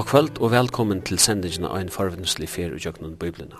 [0.00, 3.58] God kvöld og velkommen til sendingen av en forvindelig fer og jøgnen biblina.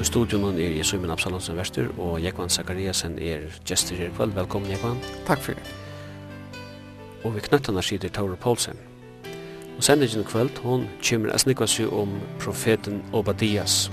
[0.00, 4.32] I studion er jeg Søymen Absalonsen Vester og Jekvan Zakariasen er gestur her kvöld.
[4.34, 4.96] Velkommen, Jekvan.
[5.26, 5.74] Takk for det.
[7.24, 8.80] Og vi knøttene sider Tauro Poulsen.
[9.76, 13.90] Og sendingen kvöld, hon kommer å snikke seg om profeten Obadias.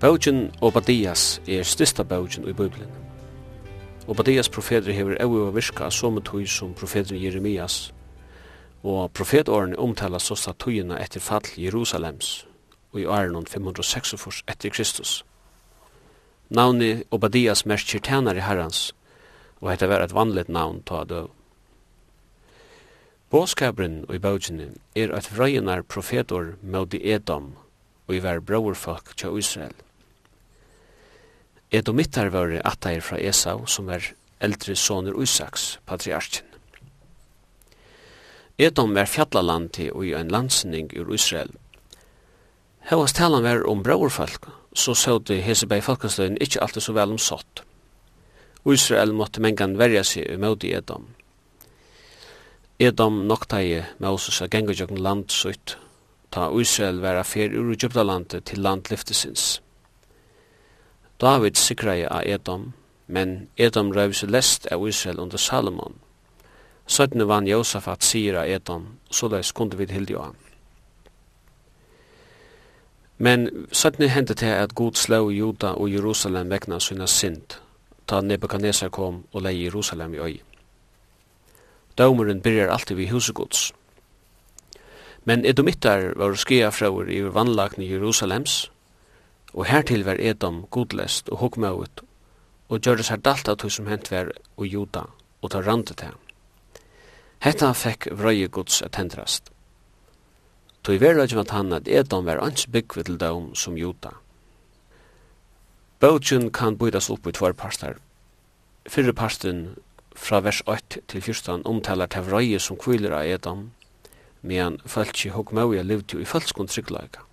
[0.00, 3.07] Bøgjen Obadias er styrsta bøgjen i biblina.
[4.08, 7.92] Obadias profeter hever evig virka som tøy som profeter Jeremias,
[8.82, 12.46] og profetårene omtales så at tøyene etter fall Jerusalems,
[12.92, 15.24] og i åren 546 etter Kristus.
[16.48, 18.94] Navni Obadias merker tjener i herrens,
[19.60, 21.28] og hette var et vanligt navn ta døv.
[23.28, 27.58] Båskabren og i bøgjene er at vrøyenar profetor møte Edom,
[28.08, 29.76] og i vær brorfolk til Israel.
[31.70, 36.46] Edomittar var attair fra Esau, som er eldre soner Isaks, patriarchen.
[38.58, 41.52] Edom var fjallalandi og i en landsning ur Israel.
[42.88, 47.62] Hevast talan var om braurfolk, så sådde Hesebei Falkansløyen ikkje alltid så vel om sott.
[48.66, 51.06] Israel måtte mengan verja seg umød i Edom.
[52.80, 55.76] Edom noktaie Moses a gengur jøkken land sutt,
[56.32, 59.58] ta Israel vera fer ur Egyptalandet til land lyftesins.
[61.20, 62.72] David sikrai av Edom,
[63.06, 65.96] men Edom røvs lest av Israel under Salomon.
[66.86, 70.36] Søttene vann Josafat sier av Edom, så leis kunde vi hildi av.
[73.18, 77.58] Men søttene hendte til at god slå Juda og Jerusalem vekna sina sint,
[78.06, 80.36] ta Nebuchadnezzar kom og leie Jerusalem i øy.
[81.98, 83.72] Dømeren byrjar alltid vi husegods.
[85.24, 88.70] Men edomittar var skia fraur i vannlagni Jerusalems,
[89.54, 92.02] Og hertil var Edom godlest og hokmøvet,
[92.68, 95.06] og gjør det seg dalt av tog som hent var og juda,
[95.42, 96.16] og ta rande til.
[97.40, 99.52] Hetta fekk vrøye gods at hendrast.
[100.82, 104.14] Toi vera ikke vant han at Edom var ans byggve til døm som juda.
[106.00, 107.96] Bøtjen kan bøydas opp i tvar parster.
[108.88, 109.78] Fyrre parsten
[110.18, 113.70] fra vers 8 til 14 omtalar til vrøye som kviler av Edom,
[114.42, 117.27] medan fölkje hokmøvet levde jo i fölkskon trygglaika.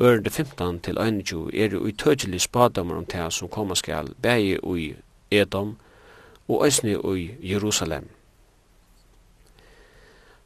[0.00, 4.94] Ørende 15 til 21 er i tøtjelig spadommer om det som kommer skal bæge i
[5.30, 5.76] Edom
[6.48, 8.08] og æsne i Jerusalem.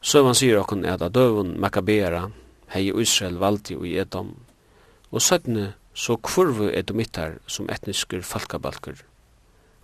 [0.01, 2.29] Søvan sier okken at at døven Makkabera
[2.73, 4.35] hei Israel valdi i Edom
[5.11, 8.99] og søttene så kvorvu edomittar som etniskur falkabalkur.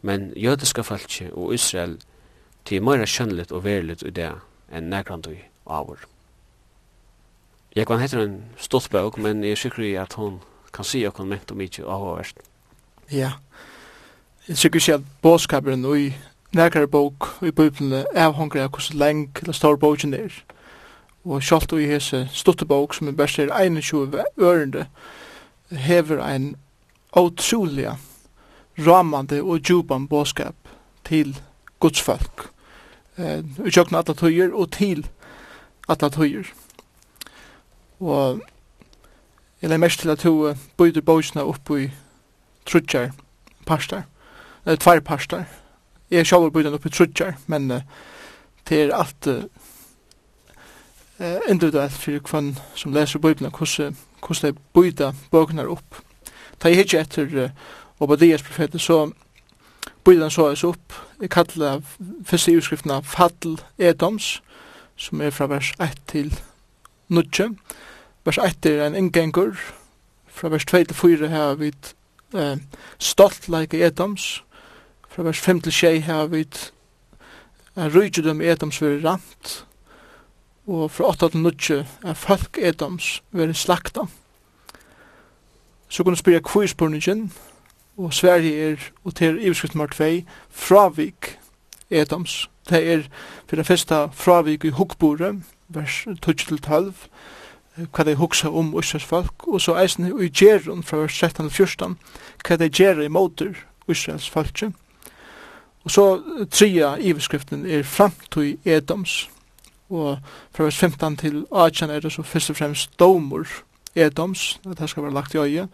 [0.01, 2.01] Men jødiska falki og Israel
[2.65, 4.33] til meira kjønnligt og veriligt i det
[4.71, 6.03] enn negrandui avur.
[7.75, 10.41] Jeg kan hette en stolt bøk, men jeg er sikker at hun
[10.73, 12.39] kan si okkur ment om ikke avhåverst.
[13.11, 13.31] Ja.
[14.47, 16.13] Jeg sikker ikke at bådskaperen ui i
[16.53, 20.33] nærkare bok i bøyblene er hongre av hos leng eller stor boken er.
[21.23, 24.85] Og sjalt ui hese storte bok som er best er 21 ørende
[25.71, 26.55] hever ein
[27.15, 27.93] utrolig
[28.79, 30.55] ramande og djupan båskap
[31.05, 31.37] til
[31.79, 32.49] gudsfolk.
[33.17, 35.07] Eh, Utsjøkna atlatøyer og til
[35.87, 36.51] atlatøyer.
[38.01, 38.41] Og
[39.62, 41.91] jeg legger mest til at hun bøyder bøysene opp i
[42.66, 43.12] trutjar
[43.66, 44.01] parster,
[44.66, 45.44] eller tvær parster.
[46.11, 47.81] Jeg sjálfur bøyder opp i trutjar, men uh,
[48.69, 49.44] det er alt uh,
[51.50, 56.01] individuelt for hvem som leser bøyblene, hvordan, hvordan de bøyder bøkene opp.
[56.63, 57.50] Da jeg hittir etter uh,
[58.00, 59.11] Obadias profetet, så
[60.03, 60.94] bøyder han så oss opp.
[61.22, 64.41] Jeg kallar det første utskriftene Fadl Edoms,
[64.97, 66.34] som er fra vers 1 til
[67.09, 67.22] 9
[68.23, 69.55] vers 1 er en inngengur,
[70.27, 71.71] fra vers 2 til 4 har vi
[72.35, 72.57] eh,
[72.99, 74.43] stolt like Edoms,
[75.09, 76.45] fra vers 5 til 6 har vi
[77.75, 79.66] en rydgjudum Edoms veri rant,
[80.67, 84.05] og fra 8 til 9 er folk Edoms veri slakta.
[85.90, 87.31] Så kunne spyrja kvispurningin,
[87.97, 90.03] og Sverige er, og til iverskrift nummer 2,
[90.49, 91.37] fravik
[91.90, 92.49] Edoms.
[92.69, 93.01] Det er
[93.47, 96.93] for det første fravik i Hugbore, vers 12 til 12,
[97.76, 101.56] hva de hugsa om Israels folk, og så eisen i gjerun fra vers 13 til
[101.56, 101.97] 14,
[102.47, 103.56] hva de gjerra i måter
[103.88, 104.64] Israels folk.
[105.84, 106.06] Og så
[106.52, 109.29] tria iverskriften er framtøy Edoms,
[109.90, 110.20] og
[110.52, 113.47] fra vers 15 til 18 er det så først og fremst domur
[113.96, 115.68] Edoms, at det skal være lagt i øye,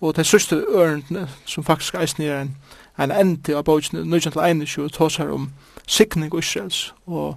[0.00, 2.56] og det sørste ørendene, som faktisk eisen er en,
[3.00, 5.52] en endi av bøkene, 19 til 21, her om
[5.86, 7.36] sikning Israels og,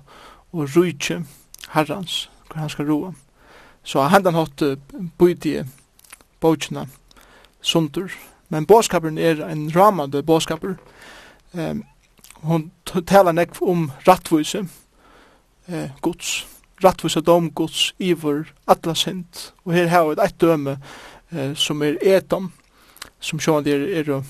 [0.51, 1.23] og rujtje
[1.69, 3.13] herrans, hvor han skal roa.
[3.87, 4.63] Så han hatt
[5.17, 5.63] bøydige
[6.43, 6.87] bøytjene
[7.61, 8.11] sundur.
[8.49, 10.75] Men båskaperen er en ramande båskaper.
[11.53, 11.83] Um,
[12.43, 12.71] hon
[13.07, 14.65] talar nek om rattvise,
[15.67, 16.47] eh, gods,
[16.83, 19.53] rattvise domgods, ivor, atla sint.
[19.65, 20.77] Og her har vi et døme
[21.31, 22.51] eh, som er etom,
[23.19, 24.21] som sjåan er, er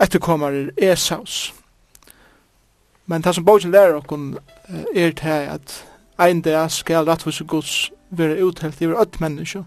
[0.00, 1.52] etterkommar er esaus.
[3.06, 4.38] Men det som bogen lærer okkon
[4.94, 5.84] er til at
[6.18, 9.64] ein dag skal rattvise gods vera uthelt yfir öll menneske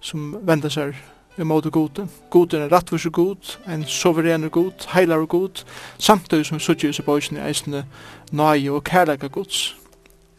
[0.00, 0.94] som venda seg
[1.38, 2.06] måte gode.
[2.30, 5.64] Gode er rettvis god, en soveren god, heilar god,
[5.98, 7.84] samtidig som suttje i bøysene eisende
[8.30, 9.76] nøye og kærleika gods.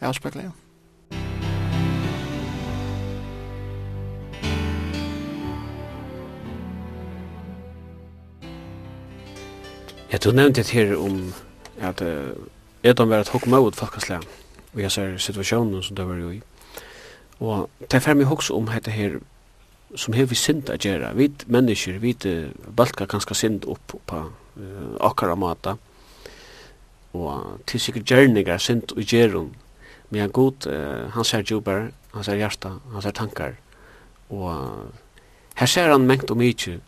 [0.00, 0.54] Jeg avspekler igjen.
[10.12, 11.32] Ja, du nevnte det her om
[11.80, 12.32] at uh,
[12.82, 14.22] Edom var et hokk hokkmøvd folkaslag
[14.76, 16.42] og jeg ser situasjonen som det var jo i.
[17.40, 19.18] Og det er ferdig hoksa om dette her
[19.96, 21.12] som har vi synd å gjøre.
[21.16, 22.14] Vi mennesker, vi
[22.76, 25.76] balkar ganske synd opp på uh, akkara mata.
[27.16, 29.52] Og til sikkert gjerninger synd og gjeron.
[30.10, 33.56] Men jeg god, uh, han ser jobber, han ser hjarta, han ser tankar.
[34.30, 35.24] Og uh,
[35.60, 36.80] her ser han mengt og mykje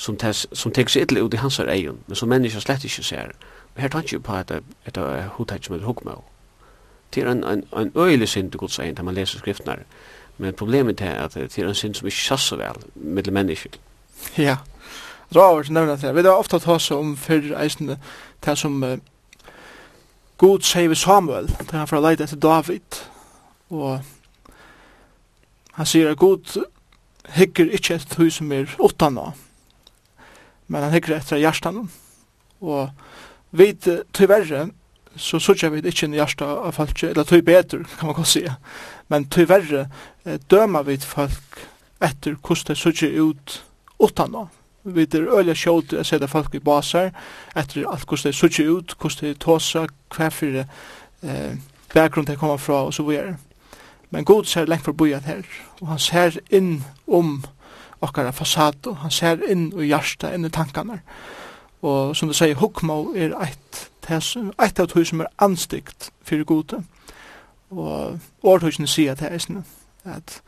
[0.00, 3.04] som, tes, som tek seg ytterlig ut i hans egen, men som mennesker slett ikke
[3.04, 3.34] ser.
[3.74, 6.29] Men her tar han ikke på et, et, et, et, et, et, et,
[7.14, 9.84] det er en, en, en øyelig synd til Guds egen, da man leser skriftene.
[10.38, 13.70] Men problemet er at det er en synd som ikke sjass så vel, mellom mennesker.
[14.38, 14.56] Ja,
[15.36, 16.14] Robert nevner det.
[16.14, 17.98] Vi har ofte tatt oss om fyrre eisende
[18.44, 18.96] det som uh,
[20.40, 23.02] God sier ved Samuel, det han får leide etter David.
[23.70, 24.00] Og
[25.76, 26.56] han sier at God
[27.36, 29.28] hikker ikke etter hus som er åttan nå,
[30.66, 31.84] men han hikker etter hjertan.
[32.60, 32.88] Og
[33.50, 33.74] vi,
[34.16, 34.70] tyverre,
[35.16, 38.54] så sørger vi ikke en hjärsta av folk, eller tog bedre, kan man godt säga.
[39.08, 39.88] Men tog verre
[40.24, 41.66] eh, dømer vi folk
[42.00, 43.64] etter hvordan det sørger ut
[44.00, 44.46] utan nå.
[44.84, 47.10] Vi er øyelig sjålt å sette folk i baser,
[47.56, 51.52] etter alt hvordan det sørger ut, hvordan det tåser, hva for eh,
[51.94, 53.36] bakgrunn det kommer fra, og så videre.
[54.10, 55.44] Men god ser lengt for byen her,
[55.80, 57.42] og han ser inn om
[58.00, 61.00] okkara fasado, han ser inn i hjärsta, inn i tankarna.
[61.82, 64.16] Og som du sier, hukmo er eit det
[64.58, 66.82] er av tog som er anstikt fyrir gode.
[67.70, 69.62] Og årtøysene sier at det er
[70.04, 70.42] at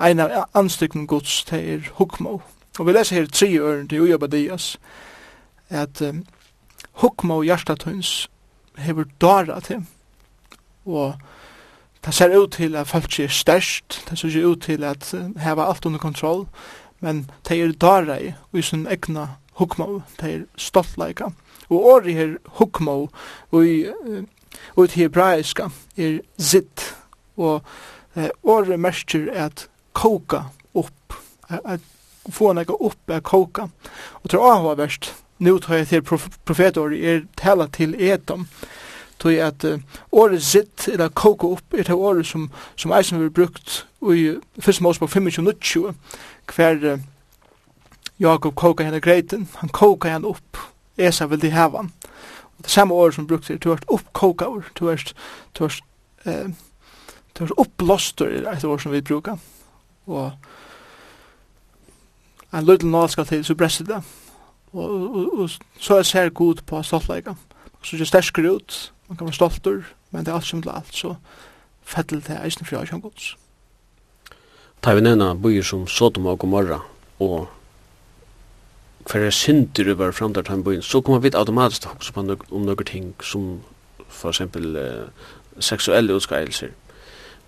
[0.00, 2.40] ein av anstikten gods det er hukmo.
[2.78, 4.78] Og vi leser her tre øren til Uja Badias
[5.68, 6.24] at um,
[6.92, 8.28] hukmo hjertatøyns
[8.78, 9.86] hever dara til
[10.84, 11.14] og
[12.04, 15.68] det ser ut til at folk er størst, det ser ut til at uh, heva
[15.70, 16.46] alt under kontroll,
[17.00, 21.30] men det er dara i, og i sin egna hukmo, det er stoltleika.
[21.68, 23.08] Og åri her hukmo
[23.52, 23.86] og i,
[24.76, 26.94] og hebraiska er zitt
[27.36, 27.62] og
[28.16, 30.44] eh, året merker at koka
[30.74, 31.18] opp
[31.48, 31.80] at
[32.32, 33.68] få nekka opp er koka
[34.22, 38.46] og til åhva verst nu tar jeg til prof profetåret er tala til etom
[39.18, 39.80] tog at uh,
[40.12, 43.84] året sitt eller koka opp er det året som, som eisen vil brukt
[44.14, 45.92] i fyrst måsbok 25-20
[46.54, 46.98] hver uh,
[48.20, 51.86] Jakob koka henne greiten han koka henne opp Esa vil de hava.
[52.58, 55.02] Og det samme året som brukt er, du ert oppkokaur, du har
[55.58, 55.80] du har
[56.24, 56.50] eh,
[57.34, 59.38] du ert opplåstur, er et år som vi brukar.
[60.06, 60.32] Og
[62.54, 64.02] en liten nål skal til, så brestet det.
[64.72, 67.34] Og, og, og så er ser god på stoltleika.
[67.82, 70.70] Så kan så sterskere ut, man kan være stoltur, men det er alt som til
[70.70, 71.14] alt, så
[71.84, 73.34] fettel til eisen fri av kjøngods.
[74.82, 76.80] Ta vi nevna byer som Sodom og Gomorra
[77.20, 77.48] og
[79.10, 82.14] hver er synder over bare framdart han bøyen, så kommer vi automatisk til å huske
[82.14, 83.60] på om noen ting som
[84.08, 85.30] for eksempel uh,
[85.60, 86.72] seksuelle utskeielser.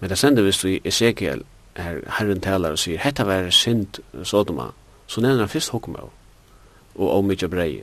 [0.01, 1.45] Men det sender vi i Ezekiel,
[1.77, 4.71] her, herren taler og sier, hetta var synd Sodoma,
[5.07, 6.13] så nevner han fyrst hokma og
[6.97, 7.83] og om mykje brei,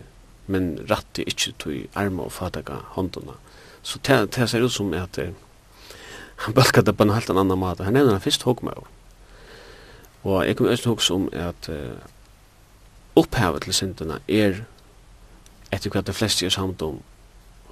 [0.49, 3.35] men ratti ikkje tog arma og fataka håndona.
[3.83, 5.29] Så det, ser ut som at uh,
[6.45, 8.87] han balkar det på en helt annan mat, han nevner han fyrst hokma og
[10.23, 11.99] og jeg kommer også til å om at uh,
[13.15, 14.63] opphavet til syndene er
[15.73, 16.99] etter hva de fleste er samt om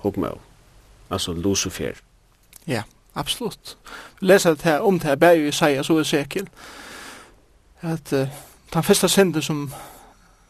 [0.02, 0.40] hopmøv,
[1.10, 2.02] altså Lucifer.
[2.68, 2.84] Ja,
[3.16, 3.78] absolutt.
[4.20, 6.48] Vi leser det her om det her bare i seg, så er sikker
[7.82, 8.28] at uh,
[8.74, 9.72] den første synden som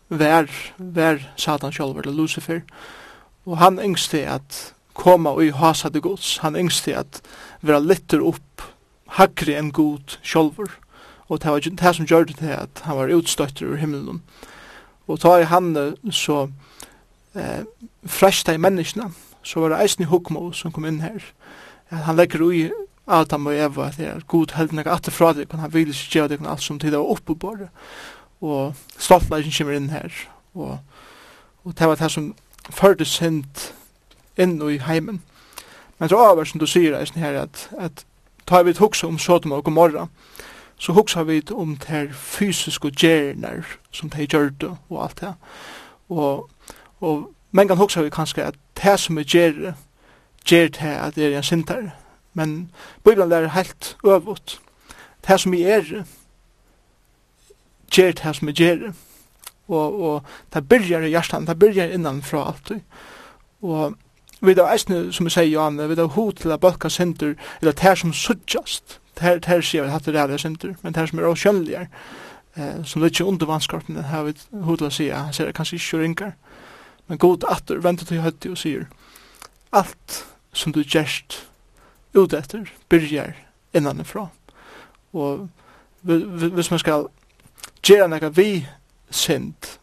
[0.09, 2.61] vær, vær Satan selv, eller Lucifer,
[3.45, 7.21] og han yngste at koma og i hasa hasade gods, han yngste at
[7.61, 8.65] vera litter opp
[9.17, 10.71] hakre enn god sjolver,
[11.27, 14.21] og det var det som gjør det til at han var utstøtter ur himmelen,
[15.11, 15.73] Og ta i han
[16.11, 16.45] så
[17.35, 17.63] eh,
[18.07, 19.09] fresta i menneskene,
[19.43, 21.25] så var det eisen i hukmo som kom inn her.
[21.91, 22.69] Han legger ui
[23.11, 26.31] Adam og Eva, det er god helden jeg atter fra deg, han vil ikke gjøre
[26.35, 27.67] deg alt som tid var oppe på det.
[28.41, 30.13] Og stoltleisen kommer inn her,
[30.55, 30.77] og,
[31.65, 32.31] og det var det som
[32.69, 33.71] førte sint
[34.39, 35.21] inn i heimen.
[35.99, 38.05] Men så avhver som du sier eisen her, at, at
[38.47, 40.07] tar vi et hukse om Sodom og Gomorra,
[40.81, 45.33] så hugsa vi om ter fysiske gjerner som de gjør det og alt det.
[46.09, 46.49] Og,
[47.01, 49.73] og men kan hugsa vi kanskje at det som er gjer,
[50.45, 51.89] gjer det at det er en sinter.
[52.33, 52.71] Men
[53.03, 54.59] Bibelen er helt øvut.
[55.27, 56.05] Det som vi er,
[57.91, 58.93] gjer det som er gjer.
[59.67, 60.23] Og, og
[60.53, 62.79] det byrjar i hjertan, det byrjar innanfra alltid.
[63.61, 63.93] Og
[64.41, 67.77] vi da eisne, som vi sier, Johan, vi da hod til a balka sinter, eller
[67.77, 71.25] det som suttjast her her sier vi hatt det där center men här som är
[71.25, 71.87] oskyldiga
[72.55, 75.97] eh som lite under vanskorpen det har vi hur att han så det kanskje ikke
[75.97, 76.33] rinkar
[77.11, 78.85] men god åter vänta til hötti og sier,
[79.71, 80.21] alt
[80.53, 81.41] som du gest
[82.15, 83.33] ut etter, börjar
[83.75, 84.29] innanifra.
[85.13, 85.49] Og
[86.01, 87.09] hvis man skal
[87.83, 88.65] gjøre noe vi
[89.11, 89.73] sint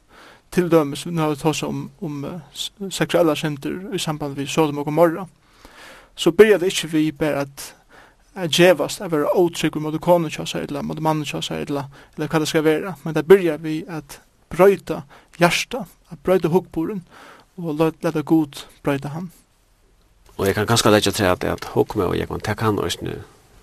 [0.51, 2.41] til dømes, nå har vi tås om, om uh,
[2.89, 5.27] seksuelle synder i samband med Sodom og Gomorra,
[6.17, 7.75] så byrja det ikke vi bare at
[8.47, 12.49] djevast at være åtrygg mot konen kjøs eller mot mannen kjøs eller, eller hva det
[12.49, 12.95] skal være.
[13.05, 15.03] Men det byrja vi at brøyta
[15.39, 17.03] hjärsta, at brøyta hukkboren,
[17.59, 19.31] og leta god brøyta han.
[20.39, 23.01] Og jeg kan ganske lege til at, at hukkme og jeg kan takke han oss
[23.03, 23.17] nu,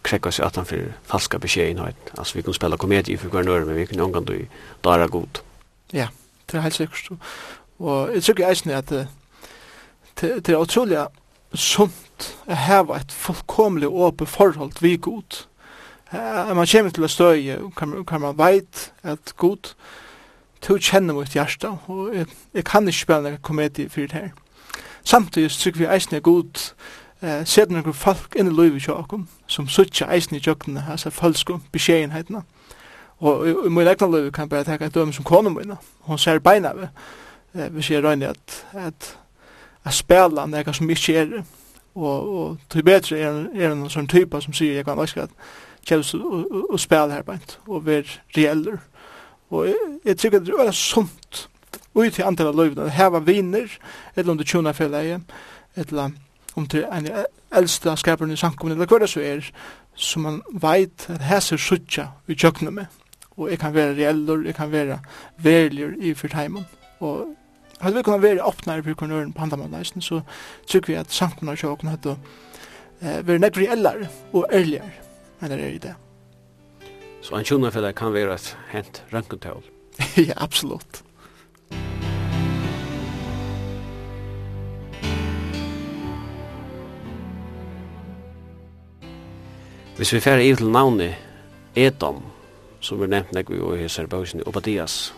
[0.04, 1.96] krekka seg at han fyrir falska beskjedenhet.
[2.18, 4.36] Altså vi kan spela komedie for hver nøyre, men vi kan omgang du
[4.84, 5.42] dara god.
[5.94, 6.08] Ja,
[6.52, 7.10] det er helt sikkert.
[7.80, 9.08] Og jeg tror ikke eisen at det,
[10.22, 11.08] det er utrolig
[11.54, 15.46] sunt godt å heve et fullkomlig åpe forhold vi god.
[16.14, 19.74] Uh, man kommer til å støye, kan, kan man veit at god,
[20.62, 24.30] to kjenner mot hjärsta, og jeg, jeg kan ikke spille noen komedie for det her.
[25.04, 26.62] Samtidig trykker vi eisen er god,
[27.22, 31.10] eh, ser noen folk inn i livet til oss, som suttje eisen i jøkkene, altså
[31.14, 32.42] falske beskjedenhetene.
[33.20, 35.76] Og i min egna liv kan jeg bare tenke et døme som kone min,
[36.08, 36.88] hun ser beina ved,
[37.56, 39.12] eh, hvis jeg røyner at, at,
[39.86, 41.46] at spela nekka som ikke er det
[41.96, 45.28] og, og til bedre er, er en sånn typa som sier jeg kan også
[45.88, 48.80] kjøles og, og, og spille her beint og være reeller.
[49.50, 51.48] Og jeg, jeg tykker det er sunt
[51.96, 52.92] og til antall av løyvene.
[52.92, 53.72] Heva viner
[54.16, 55.22] eller om det tjona felleie
[55.76, 56.12] eller
[56.56, 57.08] om til en
[57.56, 59.48] eldste skaperen i samkommunen eller hva det så er
[59.96, 62.86] som man veit at hæser suttja i kjøkkenet med.
[63.38, 65.00] Og jeg kan være reeller, jeg kan være
[65.38, 66.66] verlier i fyrtheimen
[67.00, 67.28] og
[67.82, 70.22] Hadde vi kunnet være åpnere på kornøren på handamannleisen, så
[70.68, 72.16] tykker vi at samkomna og sjåkene hadde
[73.02, 74.94] eh, være nekk reellere og ærligere
[75.42, 75.96] enn det er i det.
[77.22, 79.66] Så en tjona for kan være et hent rønkentøl?
[80.30, 81.04] ja, absolutt.
[89.98, 91.16] Hvis vi færre i til navnet
[91.76, 92.24] Edom,
[92.80, 95.14] som vi nevnt nekk vi og i Serbausen i Obadias,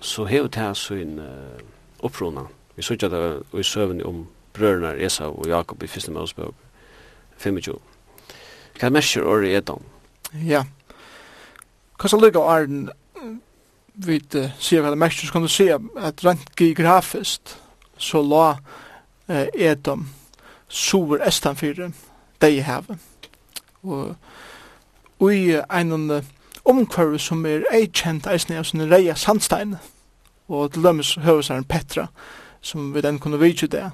[0.00, 1.18] så hevet her sin...
[1.18, 1.71] uh,
[2.02, 2.46] opprona.
[2.76, 6.54] Vi sørger det i søvn om brødrene Esau og Jakob i første Mosebøk
[7.36, 7.78] 25.
[8.80, 9.76] Hva merker året er da?
[10.46, 10.64] Ja.
[12.00, 12.90] Hva så lykker åren
[13.94, 14.18] vi
[14.58, 17.52] sier hva det mest så kan du se at rent geografisk
[18.00, 18.56] så la
[19.28, 20.08] eh, Edom
[20.72, 21.92] sover estanfyrir
[22.40, 22.98] deg i havet.
[23.84, 26.22] Og i en
[26.64, 29.78] omkvarve som er eikjent eisne av sånne reia sandsteine
[30.48, 32.08] og til dømes høvesaren Petra,
[32.60, 33.90] som vi den kunne vidtje det,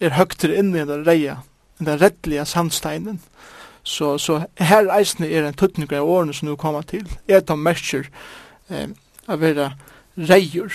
[0.00, 1.40] er høgtere inn i den reia,
[1.78, 3.20] den rettlige sandsteinen.
[3.86, 7.06] Så, så her eisne er en tuttning av årene som nu kommer til.
[7.28, 8.08] Er de mersker
[8.68, 8.88] eh,
[9.28, 9.70] av være
[10.16, 10.74] reier.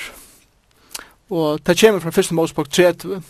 [1.31, 2.31] Og det kommer fra 1.
[2.37, 3.21] Mosebok 30,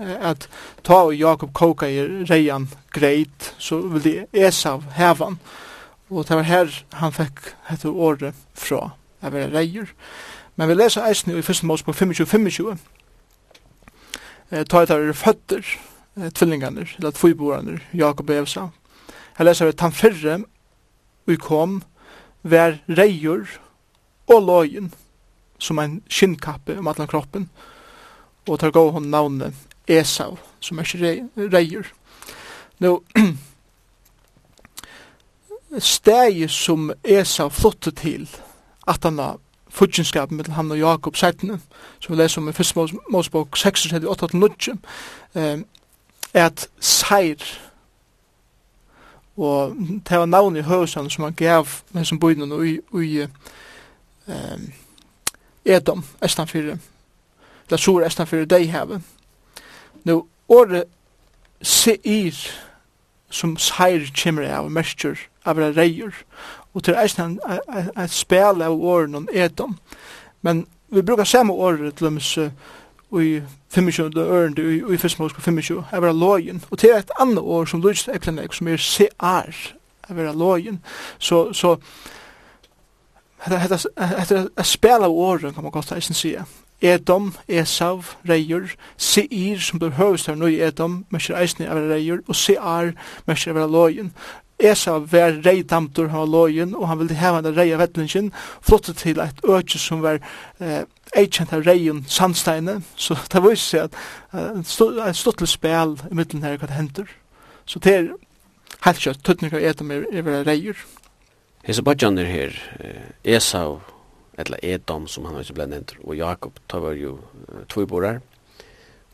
[0.00, 0.48] eh, at
[0.82, 5.38] ta og Jakob koka i reian greit, så vil de Esav hevan.
[6.10, 9.94] Og det var her han fikk hette året fra, av være reier.
[10.56, 12.78] Men vi leser eisen i første mås på 25-25.
[14.50, 15.64] Eh, ta etter er føtter,
[16.16, 18.68] eh, tvillingene, eller tvoiborene, Jakob og Evsa.
[19.38, 20.44] Jeg leser at han fyrre,
[21.26, 21.82] vi kom,
[22.42, 23.46] vær reier
[24.28, 24.92] og lojen,
[25.58, 27.48] som en skinnkappe om alle kroppen,
[28.48, 29.54] og tar gå hon navnet
[29.88, 31.86] Esau, som er ikke reier.
[32.80, 33.00] Nå,
[35.78, 38.28] steg som Esa flottet til,
[38.88, 39.38] at han har
[39.70, 41.60] fudgenskapen mellom han og Jakob sættene,
[42.00, 42.94] som vi leser om i 1.
[43.10, 44.76] Mosebok 36-8-9,
[46.34, 47.36] er at seir,
[49.36, 49.76] og
[50.08, 53.26] det var navnet i høysen som han gav med som bøyden og i, i
[54.26, 54.72] um,
[55.64, 56.76] Edom, Estanfyrir,
[57.66, 59.00] eller Sur Estanfyrir, deg heve.
[60.04, 60.84] Nå, året
[61.62, 62.36] seir
[63.30, 66.14] som seir kommer av, mersker av reier,
[66.74, 67.40] og til eisen
[67.98, 69.78] et spel av åren om edom.
[70.42, 72.20] Men vi brukar samme året til dem
[73.20, 77.64] i 25 øren, i i fyrstmål 25 er vera lojen og til et annet år
[77.64, 79.74] som lyst eklenek som er CR
[80.08, 80.78] er vera lojen
[81.18, 81.76] så, så
[83.40, 86.44] Hetta er spela av åren, kan man godt eisen sige.
[86.80, 92.20] Edom, Esav, Reijur, Seir, som blir høvest her nå i Edom, mest eisen er Reijur,
[92.28, 92.92] og Seir,
[93.26, 94.12] mest er vera lojen.
[94.60, 99.40] Esa var reidamtur av lojen, og han ville heva den reia vettlingen, flottet til eit
[99.44, 100.20] økje som var
[100.60, 100.82] eh,
[101.16, 104.00] eikjent av reion sandsteine, så det var seg at
[104.34, 107.14] uh, st stått til spil i middelen her hva det henter.
[107.66, 108.10] Så det er
[108.86, 110.84] helt kjøtt, tøtning av etam er, er reier.
[111.66, 112.54] Hesa badjaner her,
[113.24, 113.96] Esa og
[114.40, 118.20] eller Edom som han også ble nevnt, og Jakob, det var jo uh, tvoi borar,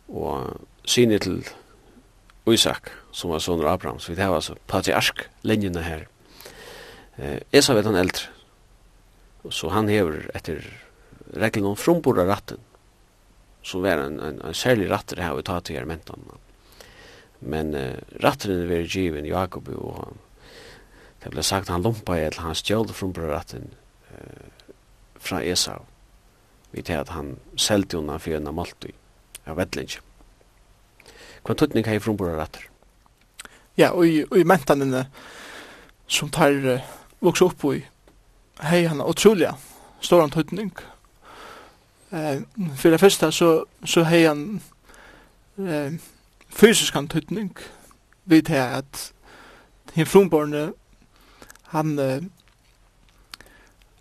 [0.07, 1.41] og synet til
[2.55, 6.07] Isak, som var sonur Abraham, så vi tar altså patriark linjene her.
[7.19, 8.31] Eh, Esau er han eldre,
[9.51, 10.63] så han hever etter
[11.35, 12.61] reglen om fromborda ratten,
[13.67, 16.23] som var en, en, en særlig ratter her vi tar til her mentan.
[17.41, 20.15] Men eh, ratteren var given Jakob, og
[21.25, 23.73] det ble sagt han lumpa i, eller han stjål fromborda ratten
[24.15, 24.73] eh,
[25.19, 25.83] fra Esau,
[26.71, 28.93] vi tar at han selte unna fyrir enn av Maltøy,
[29.51, 29.59] av
[31.47, 32.67] hva tøtning hei frumbora rattar?
[33.77, 35.07] Ja, og i, og i mentanene
[36.09, 37.81] som tar uh, vokse opp i
[38.65, 39.51] hei han utrolig
[40.01, 40.73] stor han tøtning.
[42.13, 42.43] Eh,
[42.77, 44.63] for det første så, så hei han
[45.59, 45.93] eh,
[46.49, 47.51] fysisk han tøtning
[48.25, 49.11] vid hei at
[49.95, 50.71] hinn frumborne
[51.73, 52.23] han uh,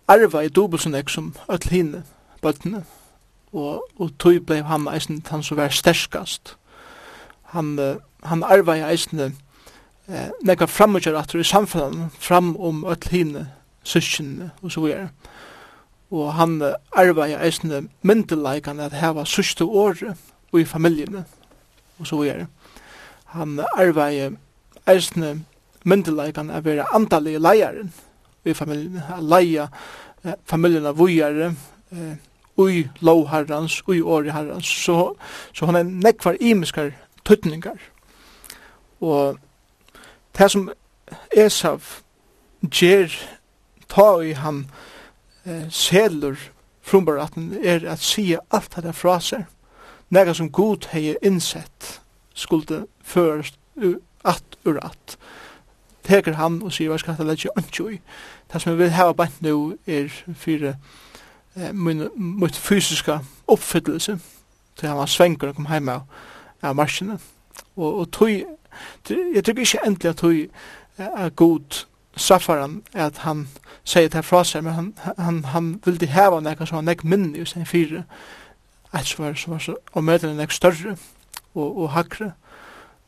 [0.08, 2.04] arva i dubbelsenegg som öll hinne
[2.42, 2.84] bøttene
[3.52, 6.54] og, og tog blei han eisen han som var sterskast
[7.56, 7.72] han,
[8.22, 9.30] han arva i eisende
[10.08, 13.46] eh, nekka framutgjør at i samfunnet fram om öll hine
[13.86, 15.08] syskjene og så videre.
[16.10, 16.60] Og han
[16.94, 20.14] arva i eisende myndelaikene at heva syste året
[20.56, 21.24] i familjene
[21.98, 22.46] og så videre.
[23.34, 24.28] Han arva i
[24.88, 25.40] eisende
[25.84, 27.92] myndelaikene at vera antallige leiaren
[28.44, 29.68] i familjene, at leia
[30.24, 31.52] eh, familjene vujare
[31.92, 32.14] eh,
[32.56, 34.66] ui lovharrans, ui åri herrans.
[34.66, 35.14] Så,
[35.52, 36.92] så han er nekvar imiskar
[37.26, 37.78] tøtningar.
[39.00, 39.38] Og
[40.38, 40.70] det som
[41.36, 41.82] Esav
[42.62, 43.12] gjer
[43.88, 44.64] ta i han
[45.44, 46.36] eh, selur
[46.82, 49.46] frumbaratten er at sige alt det fra seg.
[50.10, 52.00] Nega som god hei innsett
[52.34, 53.58] skulle først
[54.24, 55.16] at ur at.
[56.06, 58.00] Teker han og sier, hva skal jeg lage ikke i?
[58.52, 60.74] Det som jeg vil hava bant nu er fyrir
[61.56, 64.18] eh, min, mitt fysiska oppfyllelse
[64.76, 67.18] til han var svengur og kom heima og av marsjene.
[67.76, 70.34] Og, og tog, jeg tykker ikke endelig at tog
[70.98, 71.84] er god
[72.16, 73.48] straffaran at han
[73.84, 74.88] sier det fra seg, men han,
[75.18, 78.04] han, han vil de heva nekka som han nek minni i sin fire,
[78.96, 80.96] et som var, som var så, og møtene nek større
[81.54, 82.32] og, og hakre,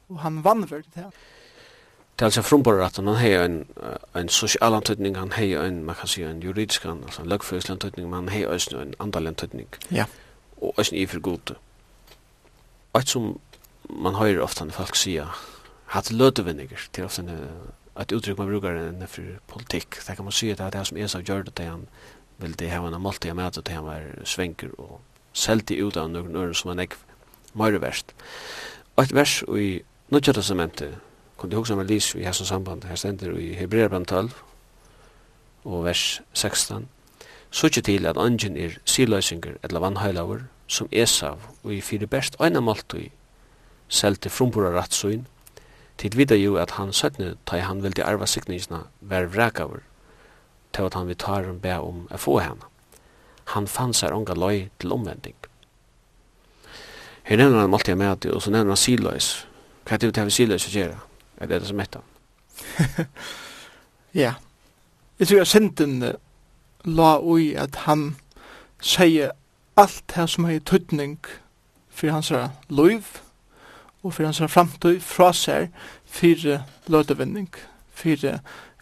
[0.09, 1.11] og han vann vel det her.
[2.19, 3.59] Det er altså frumbordet at han har en,
[4.17, 8.09] en sosial antydning, han har en, man kan si, en juridisk, altså en løgførsel antydning,
[8.11, 9.69] men han har også en andal antydning.
[9.91, 10.05] Ja.
[10.61, 11.55] Og også en ifer gode
[12.95, 13.39] ett som
[13.91, 15.29] man hör ofta når folk säger
[15.87, 17.23] hat lötevinniger till ofta
[17.99, 19.99] et uttrykk man brukar enn for politikk.
[20.07, 21.89] Det kan man se at det er det som är så gör det han
[22.39, 25.01] vil det hava en måltid med at han var svenker og
[25.33, 26.95] sälti ut av noen øren som han är
[27.55, 28.03] mer
[28.97, 30.95] Og et vers i Nødja testamentet
[31.39, 34.31] kunde jag också med lys i här samband her stender i Hebreerbrevet 12
[35.65, 36.89] og vers 16
[37.51, 42.37] så ikke til at angen er siløysinger eller vannheilaver som Esav og i fire best
[42.41, 43.09] øyne måltøy
[43.89, 45.27] selv til frumbura rattsøyn,
[45.99, 49.81] til vidda jo at han søtne ta han vildi arva sikningsna vær vrakaver
[50.73, 52.69] til at han vil ta en be om å få henne.
[53.55, 55.35] Han fann seg unga løy til omvending.
[57.25, 59.47] Her nevner han måltøy med og så nevner han siløys.
[59.85, 61.01] Hva er det vi tar siløys å gjøre?
[61.41, 62.05] Er det det som heter?
[64.15, 64.35] Ja.
[65.19, 66.17] Jeg tror jeg sendte
[66.85, 68.17] la ui at han
[68.81, 69.33] sier
[69.79, 71.19] alt det som er tøytning
[71.89, 72.33] for hans
[72.69, 73.05] liv
[74.03, 75.71] og for hans framtid fra seg
[76.07, 76.59] for
[76.91, 77.49] løtevinning,
[77.95, 78.29] for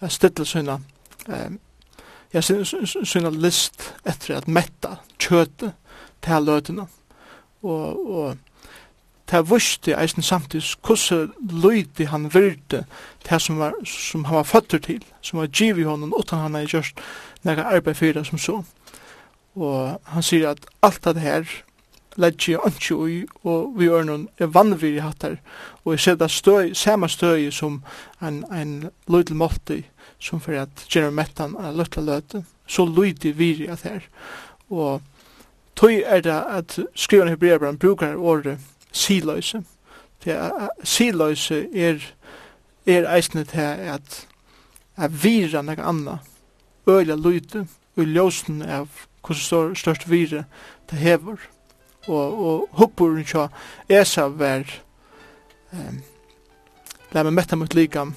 [0.03, 0.81] å stille sine
[1.29, 1.61] um,
[2.33, 5.73] jeg synes list etter at metta kjøtet
[6.25, 6.87] til løtene.
[7.63, 8.37] Og, og
[9.31, 11.33] det vurste eisen samtidig hvordan
[11.63, 12.85] løyde han virte
[13.31, 16.55] det som, var, som han var føtter til, som var givet i hånden, utan han
[16.55, 17.01] har gjort
[17.43, 18.61] noe arbeid for det som så.
[19.57, 21.47] Og han sier at alt det her
[22.17, 25.37] legger jeg ikke og vi gjør noen er vannviri hattar,
[25.85, 27.83] og jeg ser det støy, samme støy som
[28.25, 29.83] en, en løydel måltid,
[30.19, 34.07] som fyrir at gjerne mettan er løtla løte, så løydig viri at her.
[34.71, 35.03] Og
[35.77, 38.59] tøy er det at skrivan hebreabran brukar året
[38.93, 39.63] siløyse.
[40.85, 42.01] Siløyse er,
[42.87, 44.27] er eisne til at
[44.97, 46.19] at vira nek anna,
[46.89, 47.67] øyla løyde,
[47.97, 48.89] og ljósen av
[49.27, 50.45] hvordan står størst vire
[50.91, 51.37] det hever.
[52.07, 53.49] Og, og hoppuren tja
[53.91, 54.63] Esa var
[55.73, 55.99] um,
[57.11, 58.15] la meg metta mot likam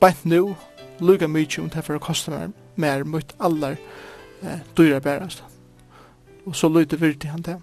[0.00, 0.54] bænt nu
[1.00, 3.78] lukka mykje om det for å kosta mer, mer mot allar
[4.42, 5.42] eh, dyra bærast.
[6.46, 7.58] Og så lyder virti han det.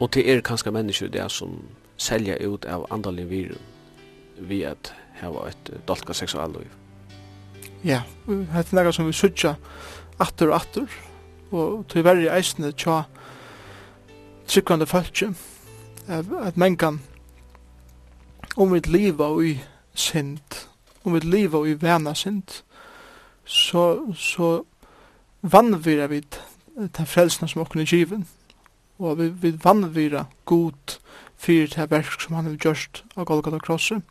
[0.00, 1.60] Og til er kanskje mennesker det som
[2.00, 3.68] selja ut av andalig virun
[4.40, 6.68] vi at hava et dolka seksualliv.
[7.84, 9.54] Ja, det er nakað som vi sutja
[10.20, 10.86] atter og atter,
[11.50, 13.02] og til verri eisne tja
[14.50, 15.30] tryggvande fólki
[16.10, 17.00] at mengan
[18.56, 19.52] om vi liva i
[19.94, 20.58] synd
[21.04, 22.62] om vi liva i vana synd
[23.44, 23.84] så,
[24.16, 24.62] så
[25.40, 26.22] vannvira vi
[26.92, 28.26] ta frelsna som okken er given
[28.98, 30.98] og vi, vi vannvira god
[31.40, 34.02] fyrir til verk som han har gjort av Golgata Krosset.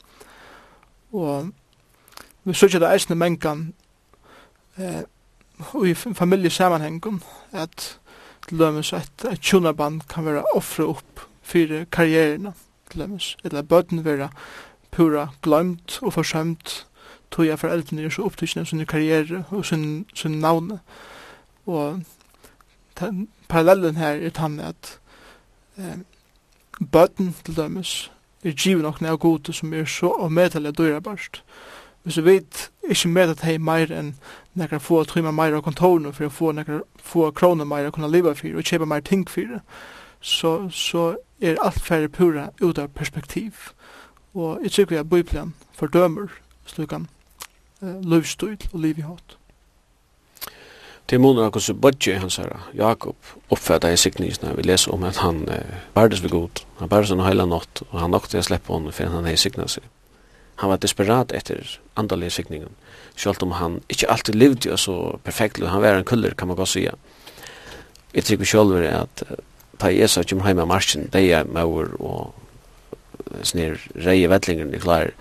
[1.13, 1.51] Og
[2.43, 3.73] vi sørger det eisne mengan
[4.77, 5.03] eh,
[5.85, 7.99] i familiesammanhengen at
[8.47, 12.53] til dømes at et tjonarband kan være offre opp fyrir karrierina
[12.89, 14.29] til dømes, eller bøten være
[14.91, 16.85] pura glömt og forsømt
[17.31, 20.79] tog jeg foreldrene er så opptrykkende sin karriere og sin, sin navne.
[21.65, 22.01] Og
[23.49, 24.99] parallellen her er tannet at
[25.77, 25.99] eh,
[26.79, 28.11] bøtten til dømes
[28.43, 31.43] er givet nok nær gode som er så og medtallet døyre børst.
[32.03, 34.13] Hvis du vet ikke med at hei meir enn
[34.55, 38.11] nekra få trymme meir av kontorene for å få nekra få kroner meir å kunne
[38.11, 39.59] leva for og kjøpe meir ting for
[40.21, 43.71] så, så er alt færre pura ut av perspektiv.
[44.33, 46.31] Og jeg tykker at Bibelen fordømer
[46.65, 47.07] slukan
[47.81, 49.38] uh, livsstil og liv i hatt.
[51.09, 53.15] Det måneder han kanskje bodje han herre, Jakob,
[53.49, 54.53] oppfattet i sikningsene.
[54.57, 56.61] Vi leser om at han eh, bærdes ved god.
[56.77, 59.65] Han bærdes en hele natt, og han nokte jeg slipper henne for han hei sikna
[59.67, 59.87] seg.
[60.61, 61.63] Han var desperat etter
[61.97, 62.69] andalige sikningen,
[63.15, 66.57] selv om han ikke alltid levde jo så perfekt, han var en kuller, kan man
[66.57, 66.91] godt sige.
[68.13, 69.23] Jeg tykker selv at
[69.79, 72.33] ta i Esa kommer hjemme av marsjen, det er maur og
[73.43, 75.13] snir reie vettlingen i klar,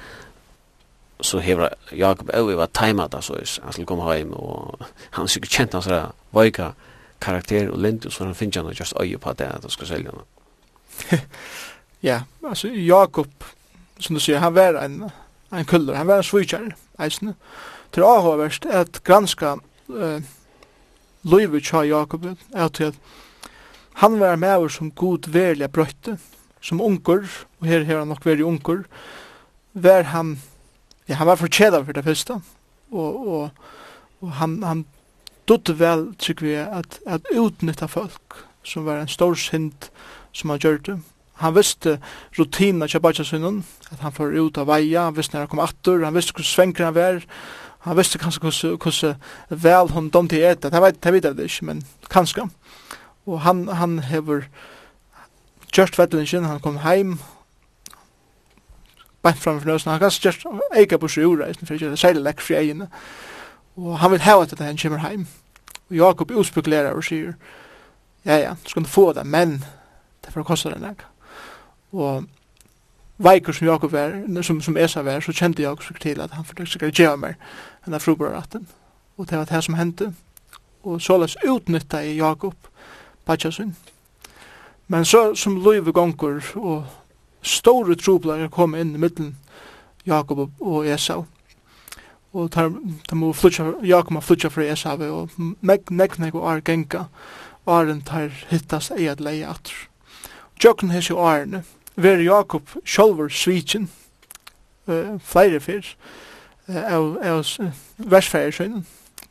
[1.20, 3.38] så hever Jakob Øy var timet da så.
[3.62, 6.72] Han skulle komme hjem og han sikkert kjent hans der veika
[7.20, 11.20] karakter og lint så han finner han just øye på at han skal selge han.
[12.02, 13.30] ja, altså Jakob
[14.00, 15.08] som du sier, han var en,
[15.50, 16.70] en kuller, han var en svitjar,
[17.02, 17.34] eisne.
[17.94, 19.56] Til avhåverst er at granska
[19.88, 20.18] uh,
[21.28, 22.98] Løyve tja Jakob er til at
[23.98, 26.18] han var med som god verlig brøyte,
[26.62, 27.26] som unger,
[27.58, 28.84] og her har han nok vært unger,
[29.74, 30.36] var han
[31.08, 32.40] ja, han var fortjeda for det første,
[32.92, 33.50] og, og,
[34.20, 34.86] og han, han
[35.48, 39.88] dodde vel, tykker vi, at, at utnytta folk, som var en stor synd
[40.36, 40.98] som han gjørte.
[41.38, 41.98] Han visste
[42.38, 46.04] rutina til Bajasynnen, at han får ut av veia, han visste når han kom attur,
[46.04, 47.22] han visste hvordan svenker han var,
[47.86, 51.50] han visste kanskje hvordan, hvordan vel hun dom til etter, det vet, det vet jeg
[51.50, 52.48] ikke, men kanskje.
[53.28, 54.48] Og han, han hever
[55.72, 57.18] gjørst vettelingen, han kom heim,
[59.28, 59.92] bænt fram for nøsene.
[59.92, 62.88] Han kan just eika på seg ura, for ikke det særlig lekk fri egene.
[63.76, 65.26] Og han vil hava til det han kommer heim.
[65.90, 67.32] Og Jakob utspekulerer og sier,
[68.24, 69.64] ja, ja, du skal få det, men
[70.24, 71.04] det får kosta det nek.
[71.92, 72.24] Og
[73.18, 76.44] veikur som Jakob er, som, som Esa var, så kjente Jakob seg til at han
[76.44, 77.36] fyrir seg å gjøre mer
[77.86, 78.66] enn av frubrorratten.
[79.18, 80.12] Og det var det som hendte.
[80.84, 82.54] Og såles utnytta i Jakob,
[83.26, 83.76] Pachasun.
[84.88, 86.84] Men så som Louis gonger og
[87.48, 89.36] store troblager kom inn i middelen
[90.06, 91.24] Jakob og Esau.
[92.32, 92.72] Og tar,
[93.08, 97.06] tar må flutja, Jakob må flutja fra Esau og meg, nek nek og ar genga.
[97.68, 99.74] Aren tar hittast eget leie atter.
[100.64, 101.64] Jokken hessi jo arene.
[101.96, 103.88] Ver Jakob sjolver svitjen
[104.86, 105.86] uh, flere fyr
[106.68, 107.58] av uh,
[107.98, 108.86] versfærer sønnen.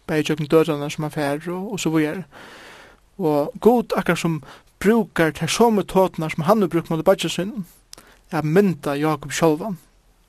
[0.07, 2.23] Bei jokken dødrande som er og, og så vujer.
[3.17, 4.43] Og god akkar som
[4.79, 7.65] brukar til samme tåtene som han har brukt mot badgesønnen
[8.31, 9.77] er mynda Jakob sjálvan.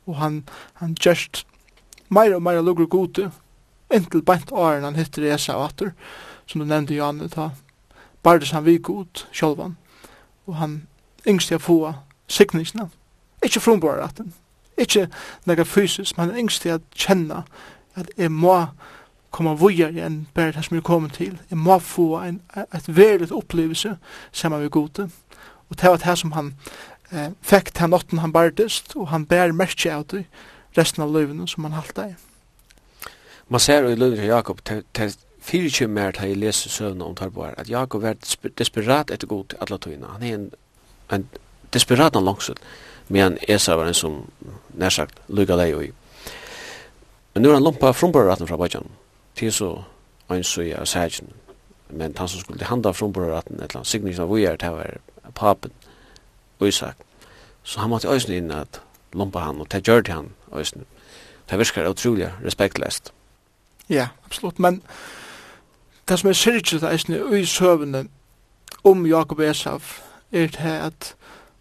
[0.06, 0.42] Og han,
[0.74, 1.46] han just
[2.08, 3.30] meira og meira lugur gode,
[3.90, 5.90] entil bænt åren han hittir Esa og atur,
[6.46, 7.50] som du nevnte Janne, ta
[8.22, 9.76] bardes han vi god sjálvan,
[10.46, 10.82] og han
[11.28, 11.78] yngst til å få
[12.28, 12.88] sikningsna.
[13.44, 14.32] Ikke frumborraten,
[14.78, 15.08] ikkje
[15.46, 17.44] nega fysisk, men yngst til å kjenne
[17.98, 18.66] at jeg må
[19.30, 21.38] komma vujar enn bare det som jeg kommer til.
[21.50, 23.96] Jeg må få en, et verligt opplevelse
[24.32, 25.10] sammen med gode.
[25.68, 26.54] Og det var det som han
[27.12, 30.24] eh, fekt han notten han bardist, og han bær merke av det
[30.76, 32.14] resten av løyvene som han halta i.
[33.48, 35.14] Man ser i løyvene til Jakob, til
[35.48, 38.18] fyrir kjum mer til jeg leser søvna om Tarboar, at Jakob var
[38.58, 40.12] desperat etter god til alle tøyna.
[40.16, 40.50] Han er en,
[41.12, 41.26] en
[41.72, 42.58] desperat han langsul,
[43.08, 44.20] men Esa var en som
[44.76, 45.90] nærsagt lukka deg i.
[47.34, 48.90] Men nu er han lompa frumbarraten fra Bajan,
[49.36, 49.72] til så
[50.28, 51.32] ein søy av sægen,
[51.88, 54.98] men han som skulle handa frumbarraten, et eller annet, signisna vujar, det var
[55.34, 55.72] papen,
[56.58, 56.96] og Isak.
[57.62, 58.80] Så han måtte øyne inn at
[59.12, 60.84] lompa han, og det gjør det han øyne.
[61.50, 63.12] Det virker utrolig respektløst.
[63.88, 64.82] Ja, absolutt, men
[66.08, 68.08] det som er syrkjøt øyne i søvnene
[68.84, 69.82] om Jakob Esav,
[70.32, 71.14] er det at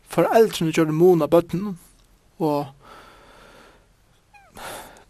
[0.08, 1.80] foreldrene gjør det mona bøtten,
[2.40, 2.68] og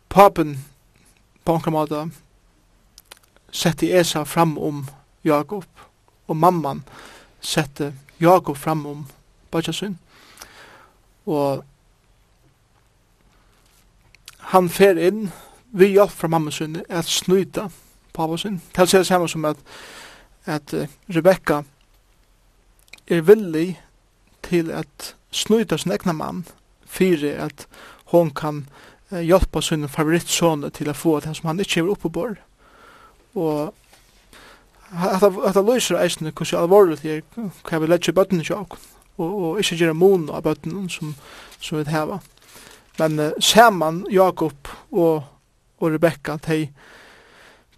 [0.10, 0.66] papen
[1.46, 2.10] på en måte
[3.52, 4.88] sette Esav fram om
[5.24, 5.66] Jakob,
[6.28, 6.84] og mamman
[7.42, 9.08] sette Jakob fram om
[9.58, 9.98] bætja sin.
[11.28, 11.66] Og
[14.54, 15.28] han fer inn
[15.78, 17.68] vi hjelp fra mamma sin at snuta
[18.14, 18.62] pappa sin.
[18.76, 19.58] Det ser samme som at,
[20.46, 20.74] at
[21.10, 21.62] Rebecca
[23.08, 23.82] er villig
[24.44, 26.46] til at snuta sin egna mann
[26.86, 27.68] fyrir at
[28.06, 28.68] hon kan
[29.12, 32.28] hjelpa sin favorittsone til å få det som han ikke er oppe på.
[33.36, 33.74] Og
[34.92, 38.97] at det løser eisen hvordan alvorlig det er hva vi lett seg bøttene til åkken
[39.18, 41.16] og, og ikke gjøre mon av bøttene som,
[41.60, 42.20] som vi har.
[43.00, 45.24] Men uh, Saman, Jakob og,
[45.78, 46.68] og Rebekka, de,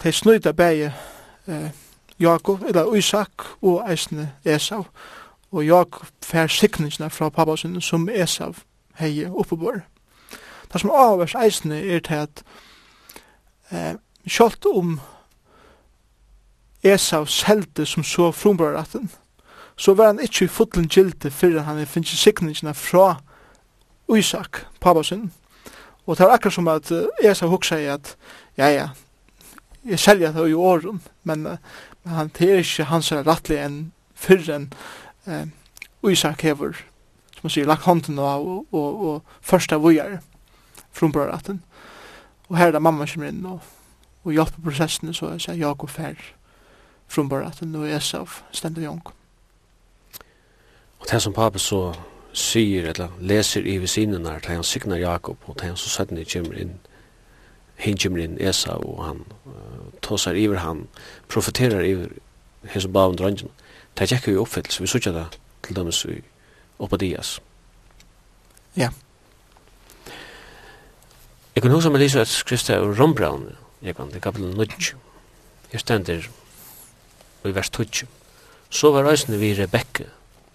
[0.04, 0.93] de snøyda begge
[1.47, 1.69] uh,
[2.19, 4.84] Jakob, eller Isak og eisne Esau.
[5.52, 8.54] Og Jakob fær sikningene fra pappa sin som Esau
[8.99, 9.82] hei oppebor.
[10.73, 12.43] Det som avvers eisne er til at
[13.71, 13.95] eh,
[14.28, 14.99] kjølt om
[16.84, 19.10] Esau selte som så frumbrøratten,
[19.80, 23.22] så var han ikkje i fotlen gildi fyrir han finnst signingina fra
[24.18, 25.30] Isak, pappa sin.
[26.06, 26.92] Og det var akkurat som at
[27.24, 28.15] jeg skal hugsa i at,
[28.58, 28.89] ja, ja,
[29.86, 31.44] jeg selger det i åren, men,
[32.04, 33.78] men han det er ikkje hans rettelig enn
[34.15, 34.65] fyrir enn
[35.28, 35.46] eh,
[36.12, 36.74] Isak hever,
[37.36, 40.18] som man sier, lagt hånden av og, og, og første vujar
[40.92, 41.62] frumbrøraten.
[42.50, 43.62] Og her er det mamma som er inn og,
[44.26, 46.12] og hjelper prosessene, så jeg sier Jakob fra
[47.08, 49.13] frumbrøraten og Esau stendur jonk
[51.12, 51.93] det som pappa så
[52.34, 56.13] sier, eller leser i visinen her, det han signer Jakob, og det han så sett
[56.34, 56.80] kommer inn,
[57.76, 60.88] hin kommer inn Esa, og han uh, tåsar iver, han
[61.28, 62.10] profeterer iver
[62.74, 63.50] hans og bavn drangen.
[63.98, 65.26] Det er ikke i så vi sutja det
[65.63, 66.12] til dem som
[66.80, 67.39] oppa dias.
[68.76, 68.89] Ja.
[71.56, 74.93] Jeg kan huske meg lise et skriftet av Rombraun, jeg kan det er kapitel 9,
[75.72, 76.30] jeg stender
[77.45, 78.08] i vers 12.
[78.69, 80.06] Så var reisende vi Rebekke,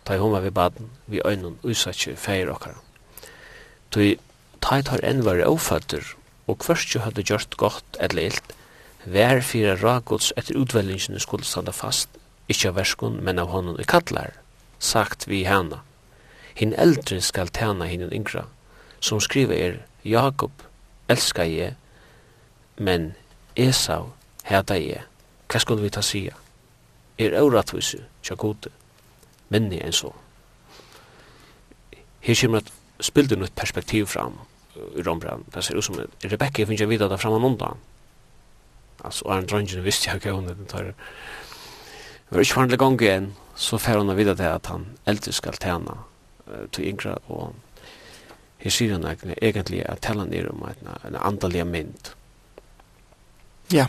[0.05, 2.77] ta i homa vi baden, vi øynun usatsju feir okkara.
[3.90, 4.19] Tui,
[4.61, 6.05] ta i tar enn var oføtter,
[6.47, 8.55] og hverstju hadde gjort gott eller illt,
[9.05, 12.09] vær fyra ragods etter utvelgingene skulle standa fast,
[12.49, 14.37] ikkje av verskun, men av honom i kallar,
[14.79, 15.81] sagt vi hana.
[16.55, 18.45] Hin eldre skal tjana hinn yngra,
[19.01, 20.53] som skriver er, Jakob,
[21.09, 21.75] elska jeg,
[22.77, 23.14] men
[23.57, 24.12] Esau,
[24.45, 25.05] heta jeg.
[25.49, 26.35] Hva skulle vi ta sia?
[27.19, 28.73] Er auratvisu, tja gode
[29.52, 30.12] minni enn så.
[32.24, 32.72] Her kommer at
[33.04, 34.38] spilder nytt perspektiv fram
[34.96, 35.44] i Rombrand.
[35.54, 37.80] Det ser ut som Rebecca finner jeg videre der framme undan.
[39.04, 40.94] Altså, og en dronjen visste jeg ikke hun den tar.
[42.24, 45.59] Det var ikke vanlig gang igjen, så fer hun videre til at han eldre skal
[45.61, 45.98] tjene
[46.72, 47.54] til yngre, og
[48.64, 52.14] her sier hun egentlig at tellen er om en andalig mynd.
[53.72, 53.87] Ja.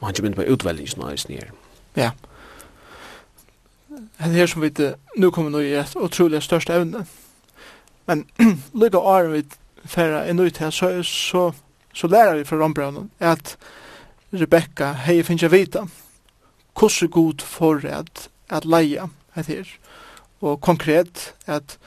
[0.00, 1.52] Og han kommer inn på utvelgingen av oss nere.
[1.96, 2.10] Ja.
[2.10, 2.33] Ja
[4.18, 4.72] det her som vi
[5.16, 7.04] nu kommer nå i et utrolig største evne.
[8.06, 8.26] Men
[8.80, 9.44] lykke åren vi
[9.84, 11.52] færre er ut her, så, så,
[11.94, 13.56] så lærer vi fra Rombraunen at
[14.32, 15.84] Rebecca, hei finnes jeg vita
[16.74, 19.68] hvordan god for at, at leia et her.
[20.40, 21.78] Og konkret at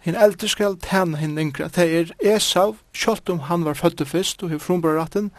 [0.00, 1.68] hin eldre skal tjene hin yngre.
[1.74, 5.30] Det er Esau, selv om han var født først og hefur frumbrøratten,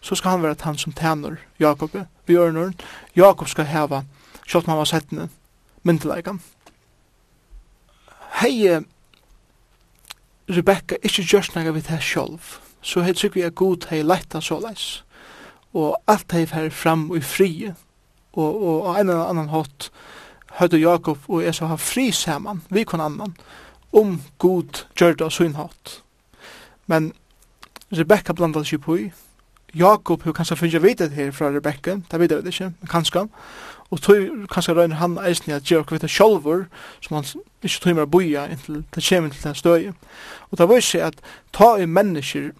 [0.00, 1.94] så skal han være han som tjener Jakob.
[2.26, 2.72] Vi gjør
[3.16, 4.02] Jakob skal heva,
[4.46, 5.28] selv om han var settende,
[5.82, 6.36] myndeleika.
[8.40, 8.80] Hei
[10.48, 14.40] Rebecca ikkje gjørst nega vi det sjolv, så hei trykker vi er god hei leita
[14.40, 15.02] såleis,
[15.76, 17.74] og alt hei fer fram og i frie,
[18.32, 19.90] og, og, og en eller annan hatt
[20.58, 23.36] høyde Jakob og jeg så har fri saman, vi kon annan,
[23.92, 26.00] om god gjørda og sin hatt.
[26.86, 27.12] Men
[27.92, 29.08] Rebecca blandar seg på i,
[29.76, 33.26] Jakob, hun kanskje finner vite det her fra Rebecca, det vet jeg ikke, men kanskje,
[33.90, 36.66] og tog kanskje røyne han eisen at gjør kvitt sjolvor,
[37.00, 37.28] som han
[37.64, 39.92] ikke tog å boja inntil det kommer til den støye.
[40.50, 41.22] Og det var ikke at
[41.56, 42.50] ta i mennesker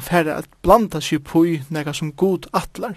[0.00, 2.96] færre at blanda seg på i nega som god atlar.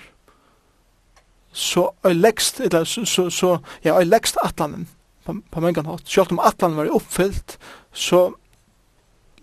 [1.56, 4.88] Så jeg lekst, eller så, så, så ja, jeg lekst atlanen
[5.26, 6.10] på, på mengan hatt.
[6.10, 7.58] Selv om atlanen var oppfyllt,
[7.94, 8.32] så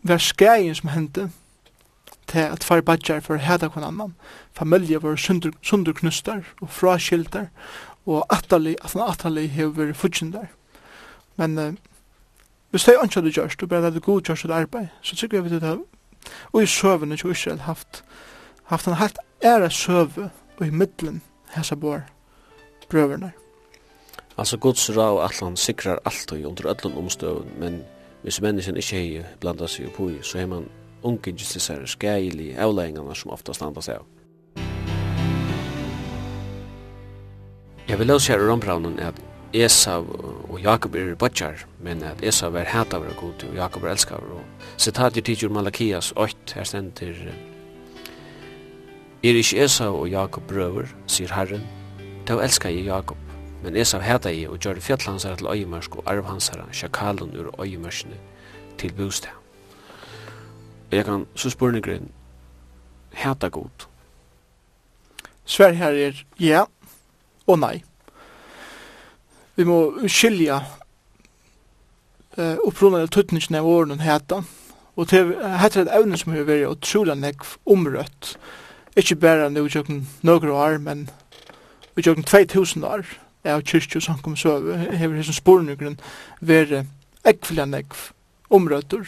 [0.03, 1.31] var skreien som hendte
[2.27, 4.15] til at far badjar for heda kvann annan.
[4.53, 7.49] Familie var sundur, sundur knustar og fraskildar
[8.07, 10.47] og atali, at han atterlig hever fudgen der.
[11.37, 11.75] Men uh,
[12.71, 15.17] hvis det er ikke du gjørst, og bare det er god gjørst et arbeid, så
[15.17, 15.79] tykker jeg vi det
[16.53, 18.05] og i søvende til Israel haft,
[18.65, 21.23] haft en helt ære søve og i middelen
[21.55, 22.01] hessa bor
[22.89, 23.33] brøverne.
[24.39, 27.83] Altså Guds ra og atlan sikrar alt og under allan omstøvun, men
[28.23, 30.69] hvis menneskene ikke hei blanda seg på i, så hei man
[31.03, 34.07] ungen til seg skælig avleggingarna som ofta seg av.
[37.93, 39.15] Jeg vil også gjøre rombraunen at
[39.53, 40.07] Esav
[40.49, 44.17] og Jakob er bøtjar, men at Esav er hæt av god, og Jakob er elskar.
[44.33, 44.41] Og
[44.81, 47.13] sitat i tidsjur Malakias 8, her stender
[49.23, 51.69] Er ikke Esav og Jakob brøver, sier Herren,
[52.29, 53.21] da elskar jeg Jakob,
[53.63, 58.17] men Esav hæta jeg og gjør fjallansar til øyemørsk og arvhansara, sjakalun ur øyemørskene
[58.79, 59.37] til bostad.
[60.91, 62.09] Og jeg kan så spurninggren
[63.13, 63.89] hæta god.
[65.45, 66.65] Sverige her er, ja,
[67.47, 67.83] og nei.
[69.57, 70.63] Vi må skilja
[72.39, 74.43] eh, til tøtningene av årene heta,
[74.97, 78.37] og til heta et evne som har vært utrolig nekv omrøtt,
[78.97, 81.11] ikke bare nå i nokre noen år, men
[81.97, 83.05] i kjøkken 2000 år,
[83.45, 84.59] av kyrkjø som kom så
[84.95, 85.99] hever hesson spornugren
[86.41, 86.85] være
[87.27, 88.03] ekvelig nekv
[88.55, 89.07] omrøtter,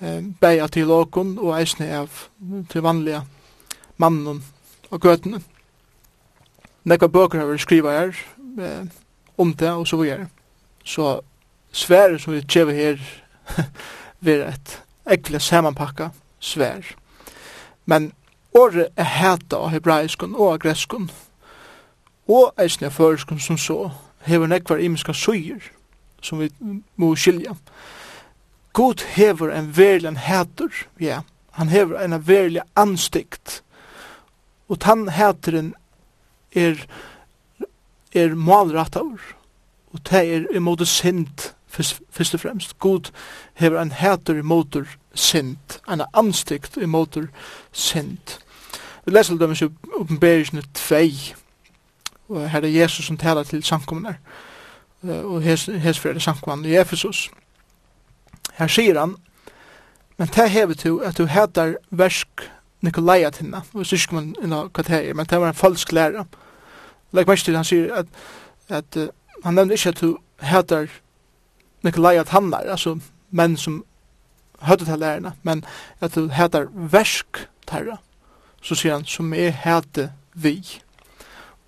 [0.00, 2.28] eh, beia til åkon og eisne av
[2.70, 3.24] til vanlige
[3.98, 4.42] mannen
[4.90, 5.42] og gøtene
[6.84, 8.14] nekva bøker har vært skriva her
[8.60, 8.86] eh,
[9.38, 10.28] om det og så videre.
[10.84, 11.20] Så
[11.72, 13.02] svær som vi tjever her
[14.26, 14.76] vil et
[15.10, 16.84] ekvile samanpakka svær.
[17.86, 18.12] Men
[18.54, 21.10] året er heta av hebraiskun og av
[22.30, 23.90] og eisne av føreskun som så
[24.26, 25.72] hever nekvar imiska søyer
[26.22, 26.50] som vi
[26.96, 27.56] må skilja.
[28.72, 33.62] God hever en verilig heter ja, han hever en verlig anstikt,
[34.68, 35.74] og tann heteren
[36.56, 36.86] er,
[38.14, 39.20] er malrattaur,
[39.92, 42.78] og det er imot sint, først og fremst.
[42.78, 43.10] God
[43.54, 44.76] hever en heter imot
[45.14, 47.18] sint, en anstikt imot
[47.72, 48.38] sint.
[49.04, 50.96] Vi leser dem i oppenberingene 2,
[52.28, 54.16] og her er Jesus som taler til sankommene
[55.02, 57.30] og hes for det sankommene i Efesus.
[58.58, 59.14] Her sier han,
[60.18, 64.62] men det hever til at du heter versk Nikolai tinna, og så ikke man inna
[64.68, 66.24] hva det er, men det var en falsk lærer.
[67.12, 68.06] Like mest til han sier at,
[68.68, 69.08] at uh,
[69.44, 70.86] han nevner ikke at du heter
[71.82, 72.98] Nikolai at han er, altså
[73.30, 73.84] menn som
[74.60, 75.64] høyde til lærerne, men
[76.00, 77.96] at du heter versk terra,
[78.62, 80.58] så sier han som er hete vi.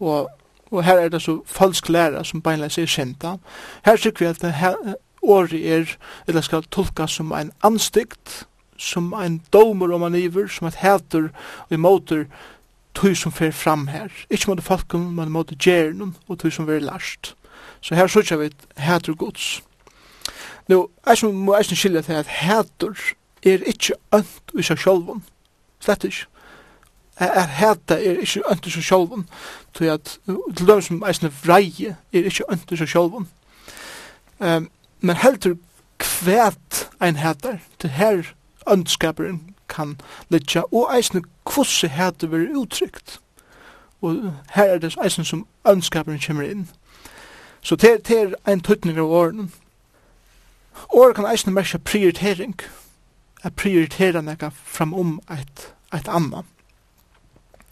[0.01, 0.29] Og,
[0.70, 3.37] og her er det så falsk lærer som beinleis er kjenta.
[3.85, 4.77] Her sier vi at det her,
[5.22, 5.96] året er,
[6.27, 8.46] eller skal tolkas som en anstigt,
[8.83, 11.31] som ein domer om han iver, som et hæter
[11.68, 12.27] og imoter
[12.95, 14.11] tog som fer fram her.
[14.31, 17.35] Ikke måtte folken, men måtte gjernen og tog som ver last.
[17.81, 19.62] Så her sykja vi hæter gods.
[20.68, 22.92] Nå, jeg som må eisen skilja til at hæter
[23.42, 25.25] er ikke ønt i seg sjolvun.
[25.83, 26.27] Slett ikke.
[27.16, 29.27] Er hæta er ikke ønt i seg sjolvun.
[29.75, 30.18] Til at,
[30.57, 33.29] til dem som eisen vreie er ikke ønt i seg sjolvun.
[34.38, 35.59] Um, men heldur
[35.99, 37.59] kvæt ein hætar.
[37.79, 38.35] Til her
[38.70, 43.20] ønskaperen kan letja, og eisne kvosse hæte veri uttrykt.
[44.03, 46.68] Og her er det eisne som ønskaperen kommer inn.
[47.62, 49.48] Så det, det er en tøytning av årene.
[50.88, 52.55] Året kan eisne merke prioritering,
[53.44, 56.43] a prioritera fram om eit, eit anna.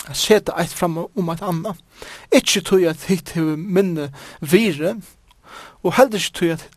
[0.09, 1.75] A seta eit framom eit anna.
[2.33, 4.97] Ikki tui at hitt hefur minne vire,
[5.83, 6.69] og heldur ikkje tui at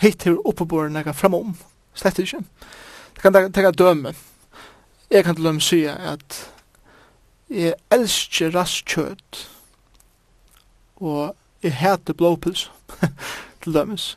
[0.00, 1.56] hitt hefur oppeborene nekka framom.
[1.94, 2.16] Slett.
[2.16, 2.44] Slett ikkje.
[3.16, 4.14] Det kan teka døme.
[5.10, 6.40] Jeg kan til å si at
[7.48, 9.42] jeg elsker rastkjøt
[10.96, 12.70] og jeg heter blåpils
[13.62, 14.16] til dømes.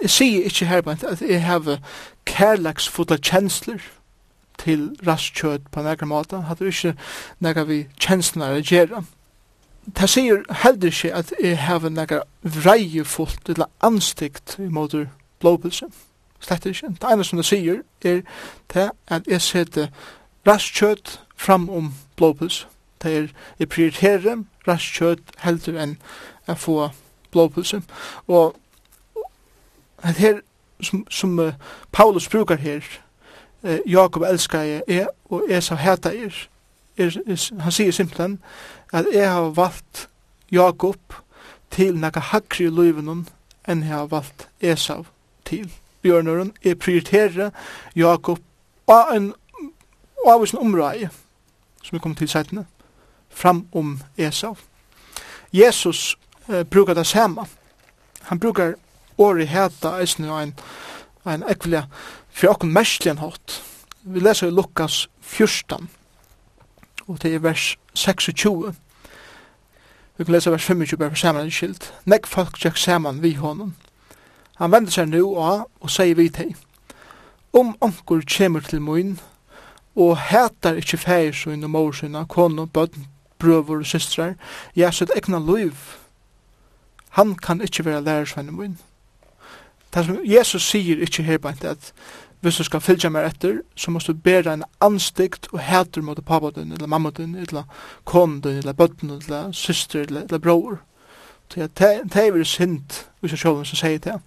[0.00, 1.78] Jeg sier ikke her at jeg har
[2.26, 3.82] kærlagsfotla kjensler
[4.58, 6.40] til rastkjøt på nekra måte.
[6.48, 6.96] Hatt det ikke
[7.44, 9.04] nekra vi kjenslene å gjøre.
[9.86, 14.96] Det sier heller ikke at jeg har nekra vreiefullt eller anstikt imot
[15.40, 15.92] blåpilsen
[16.46, 16.92] slett ikke.
[17.00, 18.22] Det ene som det sier er
[18.74, 19.88] det at jeg setter
[20.46, 22.66] rastkjøtt fram om blåpuls.
[23.02, 23.26] Det er
[23.58, 25.96] jeg prioriterer rastkjøtt heldur enn
[26.48, 26.76] å få
[27.34, 27.84] blåpulsen.
[28.26, 28.56] Og
[30.02, 30.40] det her
[30.80, 31.52] som, som uh,
[31.92, 32.84] Paulus brukar her,
[33.62, 36.48] uh, Jakob elskar jeg er, og jeg sa heta er.
[36.96, 38.38] er, er han sier simpelthen
[38.92, 40.08] at jeg har valgt
[40.52, 41.00] Jakob
[41.70, 43.26] til nekka hakri i løyvenon
[43.68, 45.04] enn jeg har valgt Esau
[45.44, 45.70] til.
[46.06, 47.50] Asbjørneren er prioritere
[47.96, 48.38] Jakob
[48.86, 49.32] av en
[50.26, 51.08] av en område
[51.82, 52.66] som vi kommer til sættene
[53.30, 54.54] fram om Esau.
[55.52, 56.16] Jesus
[56.48, 57.46] eh, brukar det samme.
[58.22, 58.74] Han brukar
[59.18, 60.54] året heta eisne og en,
[61.26, 61.88] en ekvelia
[62.30, 63.62] for okken merskligen hatt.
[64.02, 65.88] Vi leser i Lukas 14
[67.06, 68.74] og det er vers 26.
[70.16, 71.90] Vi kan lese vers 25 bare for saman en skilt.
[72.06, 73.74] Nekk folk tjekk saman vi honom
[74.56, 76.54] Han vender seg nu av og sier vi til
[77.56, 79.18] Om onkur kjemur til mun
[79.96, 83.06] og hætar ikkje fægir sin og mor sin, kone, bøtten,
[83.38, 84.34] brøver og systrar,
[84.76, 85.72] ja, sitt ekna liv,
[87.16, 88.78] han kan ikkje være lærersvenn mun.
[89.94, 91.92] Det som Jesus sier ikkje herbeint at
[92.40, 96.20] hvis du skal fylgja meg etter, så måst du bæra en anstikt og hætur mot
[96.24, 97.64] pappa din, eller mamma din, eller
[98.04, 100.76] konen din, eller bøtten, eller syster, eller, eller bror.
[101.54, 104.18] Det er vel sint, hvis jeg sjålen som sier det.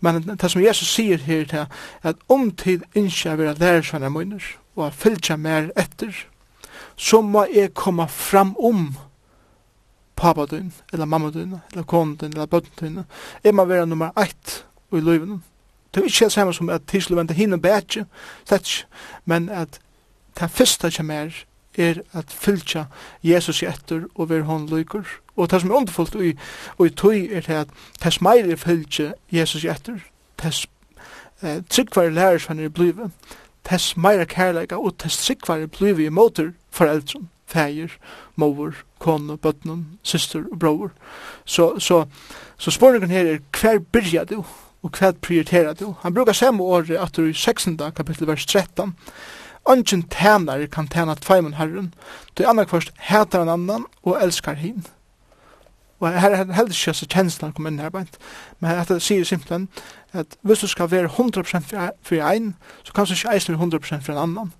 [0.00, 1.66] Men det som Jesus sier her, det er
[2.02, 4.42] at om tid innskjer vi at lærer seg munner,
[4.76, 6.14] og at fylgja mer etter,
[6.96, 8.96] så må jeg komme fram om
[10.18, 13.04] pappa din, eller mamma din, eller konen din, eller bøtten din.
[13.44, 15.40] Jeg må være nummer ett i livet.
[15.94, 18.06] Det er ikke helt samme som at tilsløvende hinne bætje,
[18.46, 18.86] slett
[19.24, 19.80] men at
[20.40, 21.44] det første som er,
[21.78, 22.84] er at fylgja
[23.22, 25.06] Jesus i etter og være hånd lykker,
[25.38, 26.34] Og det som er underfullt og i,
[26.78, 30.00] og tøy er det at tess meir fylgje Jesus etter,
[30.38, 30.66] tess
[31.42, 33.12] eh, tryggvar lærer som han er blivet,
[33.64, 37.94] tess meir kærleika og tess tryggvar er blivet i måter foreldren, feir,
[38.36, 40.90] mor, kone, bøtnen, syster og bror.
[41.44, 42.04] Så, så,
[42.58, 44.42] så spørningen her er hver byrja du
[44.82, 45.94] og hver prioriterer du?
[46.02, 47.78] Han brukar samme året at du i 16.
[47.96, 48.94] kapitel vers 13
[49.68, 51.94] Ongen tænare kan tæna tveimen herren,
[52.38, 54.86] du annar kvart hætar en annan og elskar hin.
[56.00, 58.18] Og her er heldig ikke så kjenslen kom inn her beint.
[58.60, 59.68] Men dette sier simpelthen
[60.12, 61.72] at hvis du skal være 100%
[62.02, 64.52] for en, så kan du ikke eisen være 100% for en annan.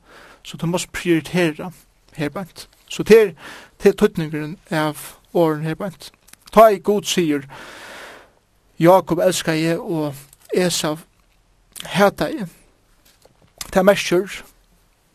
[0.42, 1.70] Så du må prioritere
[2.16, 2.68] her beint.
[2.88, 3.34] Så til,
[3.78, 4.96] til tøtningeren av
[5.34, 6.12] åren her beint.
[6.52, 7.44] Ta i god sier
[8.78, 10.14] Jakob elskar jeg og
[10.54, 10.98] Esav
[11.84, 12.46] hata jeg.
[13.68, 14.42] Det er mersker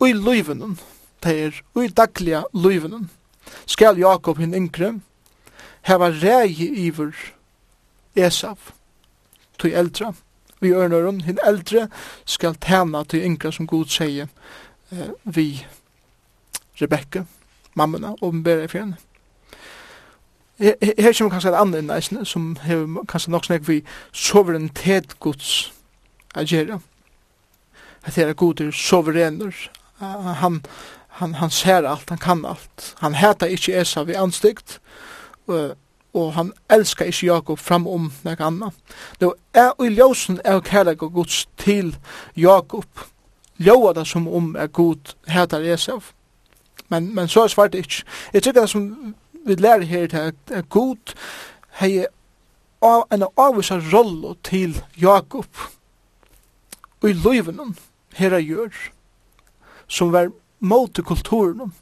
[0.04, 0.78] i løyvenen,
[1.24, 3.10] det er i daglige løyvenen.
[3.66, 5.00] Skal Jakob hinn yngre,
[5.84, 6.52] hava rei
[6.86, 7.12] iver
[8.16, 8.58] Esav,
[9.58, 10.12] tog eldre,
[10.60, 11.88] vi ørnørum, hin eldre
[12.24, 14.28] skal tæna til yngre som god sier
[14.92, 15.66] eh, vi
[16.80, 17.22] Rebekka,
[17.74, 18.96] mammuna, åpenbæra i fjerne.
[20.58, 23.80] Her kommer kanskje et annet innleisende, som hever kanskje nok snakk vi
[24.12, 25.72] suverenitet gods
[26.34, 26.78] agera.
[28.04, 29.54] At her er goder soverener.
[29.98, 30.62] Han,
[31.08, 32.94] han, han ser alt, han kan alt.
[32.98, 34.80] Han heter ikke Esa vi anstygt,
[35.48, 38.70] og han elskar ikkje Jakob fram om nek anna.
[39.20, 41.96] Nå er i ljósen er kærleik og gods til
[42.36, 42.86] Jakob.
[43.58, 46.00] Ljóa det som om er god hætar Esau.
[46.88, 48.04] Men, men så er svart ikkje.
[48.32, 49.14] Jeg tykker det som
[49.46, 51.14] vi lærer her til at god
[51.80, 52.06] hei
[52.84, 55.46] en avvisa rolle til Jakob
[57.02, 57.76] og i løyvenon
[58.16, 58.72] her er gjør
[59.88, 60.30] som var
[60.60, 61.72] mot kulturen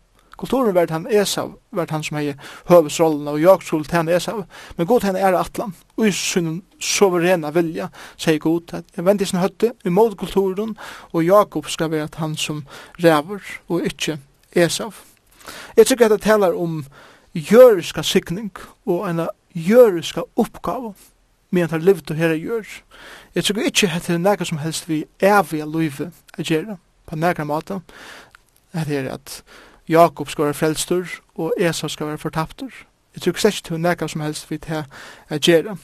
[0.43, 2.32] Kulturen vart han Esau, vart han som hei
[2.66, 4.40] høvesrollen, og Jakob skulle han Esau,
[4.74, 7.86] men god henne er atlan, og i sin suverena vilja,
[8.18, 10.74] sier god, at jeg vender sin høtte imot kulturen,
[11.12, 12.64] og Jakob skal være at han som
[12.99, 13.38] ræver,
[13.70, 14.18] og ikke
[14.51, 14.90] Esau.
[15.78, 16.80] Jeg tykker at det taler om
[17.38, 18.51] jøriska sikning,
[18.82, 20.97] og en jøriska oppgave,
[21.55, 22.66] men han livet og herre gjør.
[23.34, 27.16] Jeg tror ikke at det er noe som helst vi evige livet å gjøre, på
[27.28, 27.84] nærkere måte,
[28.74, 29.45] det er at
[29.93, 32.72] Jakob skal være frelstur, og Esau skal være fortaptur.
[33.14, 34.84] Jeg tror ikke til nekka som helst vi til
[35.30, 35.76] å gjøre.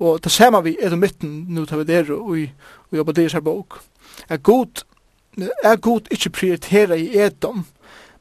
[0.00, 2.50] Og det samme vi er midten nå tar vi der og i
[2.92, 3.82] jobber deres her bok.
[4.28, 4.82] Er god,
[5.62, 7.66] er god ikke prioritera i edom,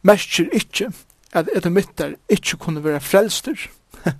[0.01, 0.91] mestjer ikke
[1.33, 3.57] at edomittar ikke kunne være frelstur.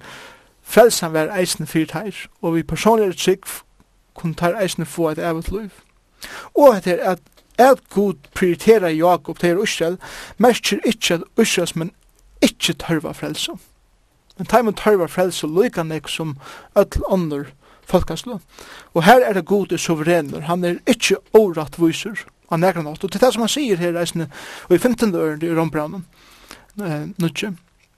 [0.72, 1.96] Frelsan var eisen fyrt
[2.42, 3.46] og vi personlig trygg
[4.16, 5.70] kunne ta eisen få et evet liv.
[6.54, 7.20] Og etter at
[7.60, 9.98] at god prioritera Jakob til Israel,
[10.38, 11.92] merker ikkje at Israels men
[12.42, 13.52] ikkje tørva frelse.
[14.38, 16.38] Men ta teimen tørva frelse lykka nek som
[16.80, 17.50] öll ånder
[17.90, 18.40] folkanslå.
[18.94, 23.04] Og her er det gode suverener, han er ikkje ikke årettviser av negran åt.
[23.04, 24.30] Og til det som han sier her reisende,
[24.70, 25.16] og i 15.
[25.16, 26.06] øren i Rombraunen,
[26.82, 27.54] eh, nutje,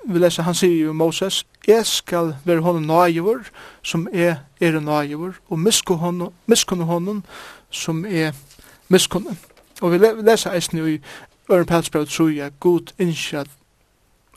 [0.07, 3.45] vi leser, han sier jo Moses, jeg skal være hånden naivor,
[3.83, 7.23] som er er naivor, og miskunne hånden,
[7.69, 8.31] som er
[8.89, 9.37] miskunne.
[9.81, 10.99] Og vi lesa eisen jo i
[11.51, 13.49] Øren Pelsbrau troi at god innskje at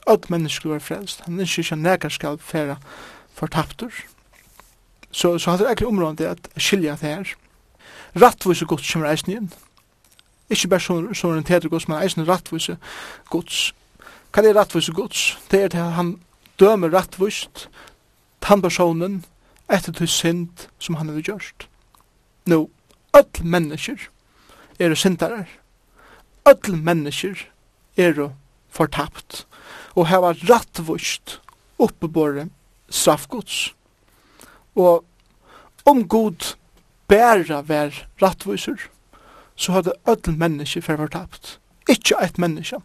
[0.07, 1.21] alt mennesker var frelst.
[1.25, 2.77] Han innskje ikke nekar skal fære
[3.33, 3.91] fortaptur.
[5.11, 7.33] Så, så han er ekkert områdende at skilja det her.
[8.21, 9.53] Rattvise gods kommer eisen inn.
[10.49, 12.77] Ikke bare sånn så orientert gods, men eisen rattvise
[13.29, 13.73] gods.
[14.33, 15.37] Hva er rattvise gods?
[15.51, 16.17] Det er det han
[16.59, 17.67] dømer rattvist
[18.45, 19.23] han personen
[19.73, 21.67] etter til synd som han har gjort.
[22.45, 22.69] Nå, no,
[23.13, 24.09] all mennesker
[24.79, 25.47] er syndarar.
[26.45, 27.47] Öll mennesker
[27.97, 28.29] er
[28.69, 29.45] fortapt
[29.95, 31.39] og hava rattvust
[31.79, 32.49] oppebore
[32.89, 33.73] straffgods.
[34.75, 35.05] Og
[35.85, 36.55] om god
[37.07, 38.79] bæra vær rattvisur,
[39.55, 41.59] så hadde öll mennesker fer fortapt.
[41.89, 42.81] Ikkje eit menneske.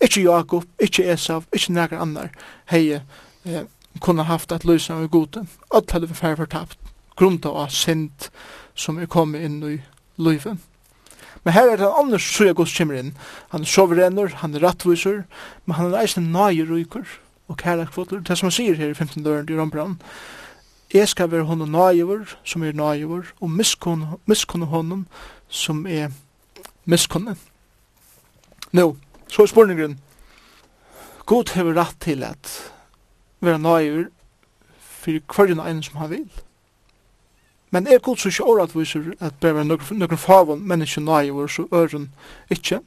[0.00, 2.30] Ikkje Jakob, ikkje Esav, ikkje nekar annar
[2.70, 3.64] hei eh,
[4.00, 5.46] kunne haft at løysa av gode.
[5.74, 6.78] Öll hadde fer fortapt
[7.16, 8.28] grunda av synd
[8.76, 9.76] som er kommet inn i
[10.20, 10.60] løyven.
[11.46, 13.12] Men her er det en annen sida gos kommer inn.
[13.52, 15.20] Han er soverener, han er rattviser,
[15.62, 17.04] men han er eisen nøye ryker
[17.46, 18.24] og kærlek kærlekvotter.
[18.26, 19.22] Det som han sier her i 15.
[19.22, 20.00] døren i Rambran,
[20.92, 25.06] Jeg skal være honom nøyever, som er nøyever, og miskunne honom,
[25.48, 26.10] som er
[26.84, 27.36] miskunne.
[28.72, 28.96] Nå,
[29.28, 29.98] så er spørningen.
[31.26, 32.72] God hever rett til at
[33.40, 34.04] være nøyever
[34.80, 36.30] for hver en som han vil.
[37.70, 41.66] Men er god så ikke åretviser at bare noen, noen favon mennesker nøye vår så
[41.74, 42.10] øren
[42.50, 42.80] ikke.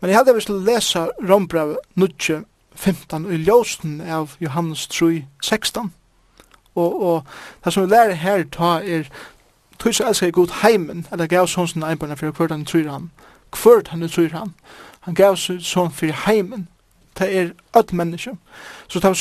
[0.00, 2.42] Men jeg hadde vist til å lese Rombrevet 9,
[2.74, 5.92] 15 i ljósen av Johannes 3, 16.
[6.74, 7.26] Og, og
[7.64, 9.10] det som vi lærer her ta er
[9.80, 13.10] tog så elsker god heimen, eller gav sånn som einbarna for hvert han tror han.
[13.52, 14.54] Hvert han tror han.
[15.06, 16.68] Han gav sånn for heimen.
[17.18, 18.36] Det er öll mennesker.
[18.88, 19.16] Så det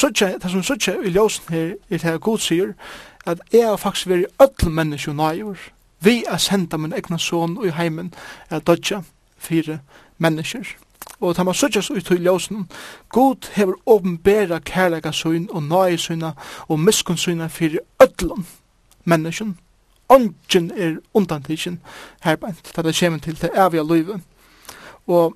[0.52, 2.74] som suttje i ljósen her er det god sier,
[3.32, 5.58] at jeg har faktisk vært ødel menneske nøyver,
[6.02, 8.14] vi er sendt min egna son og i heimen
[8.50, 9.02] er dødja
[9.38, 9.80] fire
[10.18, 10.64] mennesker.
[11.20, 12.70] Og ta man søtjas ut i ljósen,
[13.10, 16.32] God hever åpenbæra kærlega søyn og nøye søyna
[16.68, 18.46] og miskun søyna fyrir öllum
[19.04, 19.58] menneskjen.
[20.10, 21.80] Ongen er undantidsjen
[22.24, 24.22] herbeint, det kommer til det evige løyve.
[25.08, 25.36] Og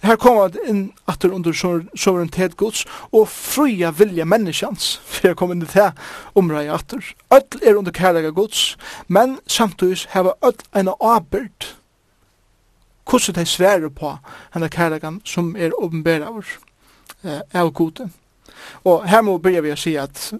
[0.00, 5.52] Her kommer det inn at under suverenitet gods og fria vilja menneskjans, for jeg kom
[5.52, 5.90] inn i det
[6.38, 7.04] omrøy atter.
[7.34, 8.78] Ødl er under kærlega gods,
[9.08, 11.74] men samtidig heva ødl en avbyrd.
[13.10, 14.14] Hvordan de sverer på
[14.54, 16.44] henne kærlegan som er åpenbæra av
[17.24, 18.08] eh, av gode.
[18.84, 20.32] Og her må begynne vi å si at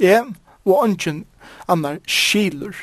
[0.00, 0.24] jeg
[0.64, 1.24] og ønsken
[1.68, 2.74] annar skiler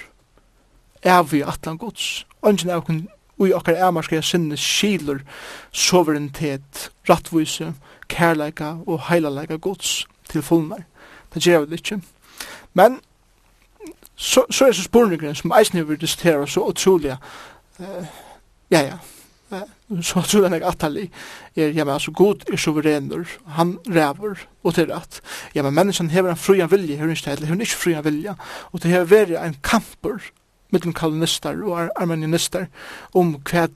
[1.04, 2.26] av vi atlan gods.
[2.46, 3.08] Ønsken av kun
[3.40, 5.20] og i okkar æmarska sinne skilur
[5.72, 7.74] soverenitet, rattvise,
[8.10, 10.84] kærleika og heilaleika gods til fullnar.
[11.34, 12.02] Det gjør vi ikke.
[12.74, 13.00] Men
[14.16, 17.18] så, så er så spurningren som eisen vi diskuterer så utrolig
[17.80, 18.06] uh,
[18.72, 18.98] ja, ja,
[20.02, 21.06] så tror jeg at atali
[21.56, 25.22] er, ja, men altså, god er suverener, han ræver, og til at,
[25.56, 28.36] ja, men menneskene hever en frujan vilje, hever ikke, hever ikke frujan vilje,
[28.72, 30.20] og det hever veri en kamper
[30.74, 32.68] mellom kalinister og armenianister
[33.16, 33.68] om hva,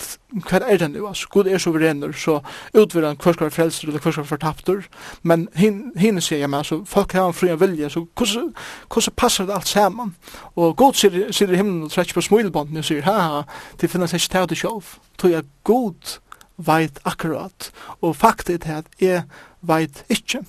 [0.47, 2.39] hva er det nu, altså Gud er suverener, så
[2.73, 4.87] utvider han hver skal være frelser eller hver skal være fortapter,
[5.23, 9.55] men henne sier jeg meg, altså folk har en fri vilje, så hvordan passer det
[9.55, 10.15] alt sammen?
[10.55, 13.43] Og Gud sier, sier i himmelen og trekker på smilbånden og sier, ha ha,
[13.81, 16.17] det finnes ikke til det sjov, tog jeg Gud
[16.61, 17.71] veit akkurat,
[18.01, 19.23] og faktet er at jeg
[19.61, 20.43] veit ikke.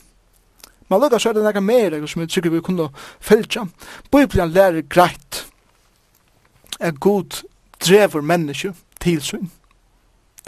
[0.93, 2.90] Men lukka så er det nekka mer, som jeg tykker vi kunne
[3.24, 3.64] fylgja.
[4.12, 5.47] Bibelen lærer greit,
[6.83, 7.43] er god
[7.80, 9.51] drever menneske til sin.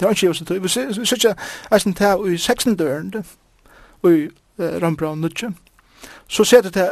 [0.01, 0.59] Det er ikke jeg tøy.
[0.59, 1.35] Vi ser ikke
[1.75, 2.77] eisen til i 16.
[2.77, 3.15] døren,
[4.03, 4.29] og i
[4.59, 5.55] Rambra Nudje,
[6.29, 6.91] så ser det til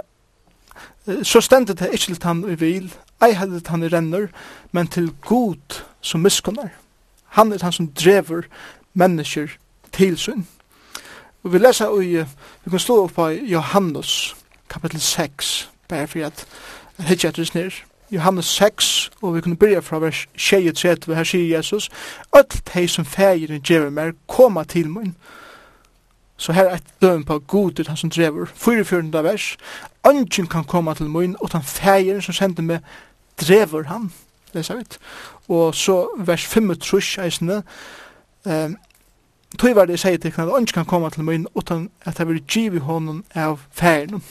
[1.22, 2.92] så stendet det ikke til han i vil,
[3.26, 4.28] ei heller til han i renner,
[4.72, 6.70] men til god som miskunnar.
[7.34, 8.42] Han er han som drever
[8.94, 9.48] mennesker
[9.92, 10.46] til sin.
[11.42, 12.22] Og vi leser i,
[12.64, 14.36] vi kan stå opp på Johannes,
[14.70, 16.46] kapittel 6, bare for at
[16.98, 17.82] hitje etter snir.
[18.12, 21.90] Johannes 6, og vi kunne byrja fra vers 23, her sier Jesus,
[22.36, 25.16] «Öll teg som fægeren djever mer, koma til mun».
[26.36, 28.46] Så her er et døm på godet han som drever.
[28.54, 29.24] 44.
[29.24, 29.56] vers,
[30.08, 32.80] «Ønsken kan koma til mun, og han fægir som sender meg,
[33.40, 34.12] drever han».
[34.52, 34.98] Lesa vidt.
[35.48, 37.62] Og så vers 5, trus, eisne,
[38.44, 38.76] um,
[39.58, 42.42] Tøy var det sier til at han kan komme til min utan at jeg vil
[42.48, 44.22] giv honom av færen.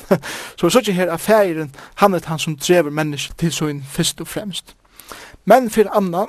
[0.58, 3.84] så det er ikke her at færen, han er han som drever mennesker til søgn
[3.84, 4.76] først og fremst.
[5.46, 6.26] Men for anna,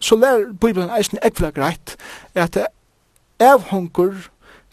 [0.00, 1.96] så lær Bibelen eisen ekvela greit
[2.34, 2.66] at det
[3.40, 4.28] avhunker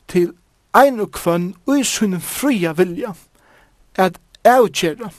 [0.08, 0.34] til
[0.76, 3.14] ein og kvann ui i sin fria vilja
[3.96, 5.10] at avgjera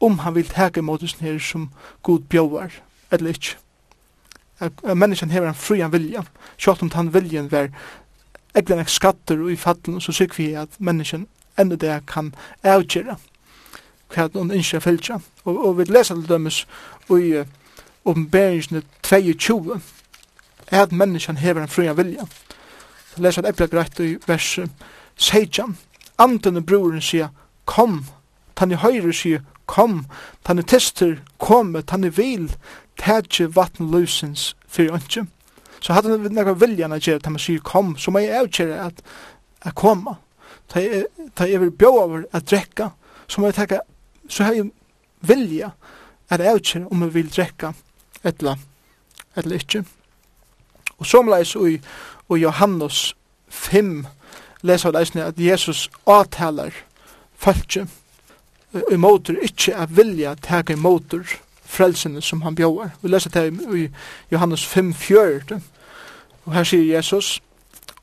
[0.00, 1.70] om han vil teka imot oss nere som
[2.02, 2.70] god bjóvar
[3.10, 3.63] eller ikke
[4.60, 6.22] at menneskjen hever en frian vilja.
[6.56, 7.70] Sjalt om tann viljen var
[8.54, 11.26] eglan ek skatter og i fattelen, så syk vi at menneskjen
[11.58, 12.32] enda det kan
[12.62, 13.18] avgjera
[14.14, 15.18] hva hun ikke fylgja.
[15.44, 16.64] Og, og vi leser til dømes
[17.10, 17.46] i uh,
[18.04, 19.80] oppenberingsene 22
[20.70, 22.26] at menneskjen hever en frian vilja.
[23.14, 24.58] Så leser jeg eppla greit i vers
[25.16, 25.76] 16.
[26.18, 27.28] Anden og broren sier,
[27.64, 28.04] kom,
[28.56, 30.04] tann i høyre sier, kom,
[30.44, 32.50] tann i tister, kom, tann i vil,
[33.00, 35.26] tætje vatten løsens fyrir ønske.
[35.80, 38.78] Så hadde han nekka viljan at gjøre, at man sier kom, så må jeg avgjøre
[38.86, 39.02] at,
[39.64, 40.16] jeg koma.
[40.72, 42.88] Ta jeg vil bjå over at drekka,
[43.28, 43.80] så må jeg takka,
[44.28, 44.70] så har jeg
[45.20, 45.74] vilja
[46.30, 47.74] at avgjøre om jeg vil drekka
[48.24, 48.56] etla,
[49.36, 49.84] etla ikkje.
[50.98, 51.76] Og somleis i,
[52.32, 53.14] i Johannes
[53.48, 54.06] 5
[54.64, 56.72] leser vi leisne at Jesus avtalar
[57.36, 57.86] fölkje,
[58.90, 61.22] i motor ikkje at vilja teka i motor,
[61.74, 62.94] frelsene som han bjóar.
[63.02, 63.88] Vi leser det i
[64.32, 65.60] Johannes 5, 4.
[66.44, 67.42] Og her sier Jesus,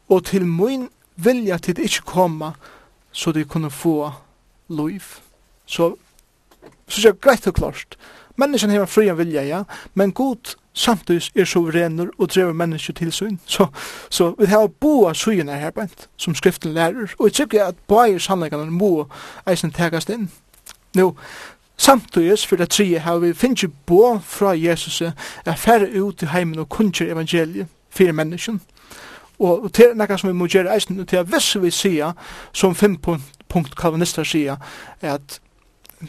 [0.10, 2.54] og til min vilja til det ikke komme,
[3.12, 4.12] så de kunne få
[4.70, 5.02] liv.
[5.66, 5.96] Så,
[6.88, 7.98] så er det greit og klart.
[8.36, 9.64] Menneskene har fri vilja, ja,
[9.94, 13.40] men god samtidig er suverener og drever mennesker til sin.
[13.46, 13.68] Så,
[14.10, 17.14] så vi har boa suyene her, bænt, som skriften lærer.
[17.20, 19.08] Og jeg tykker at boa sannleggene må
[19.48, 20.32] eisen tegast inn.
[20.96, 21.16] Nå,
[21.82, 26.60] Samtidig for det tredje har vi finnet bo fra Jesus er færre ut i heimen
[26.60, 28.62] og kunnskjer evangeliet for mennesken.
[29.40, 32.12] Og, til nekka som vi må gjøre eisen, til at hvis vi sier,
[32.54, 32.98] som fem
[33.50, 34.56] punkt kalvanister sier,
[35.02, 35.42] at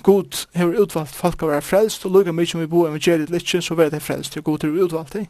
[0.02, 3.48] God har utvalgt folk å være frelst, og lukka mye som vi bor evangeliet litt,
[3.64, 5.26] så vil det frelst, og God har utvalgt det.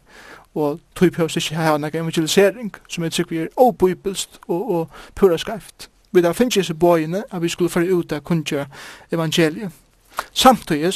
[0.54, 4.70] Og tog på oss ikke her nekka evangelisering, som jeg tykker vi er obibelst og,
[4.70, 5.88] og pura skreft.
[6.12, 8.66] Vi da finnes ikke bøyene at vi skulle føre ut av kunnskjer
[9.12, 9.70] evangeliet.
[10.32, 10.92] Samtidig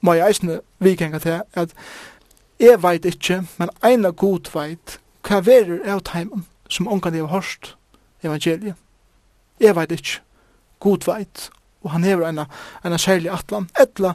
[0.00, 1.74] må jeg eisne vikenga til at
[2.60, 7.34] jeg veit ikkje, men eina god veit hva verur av teimen som ongan jeg har
[7.34, 7.74] hørst
[8.24, 8.74] evangeliet.
[9.60, 10.20] Jeg veit ikkje,
[10.80, 11.50] god veit,
[11.82, 12.46] og han hever eina,
[12.84, 14.14] eina særlig atlan, etla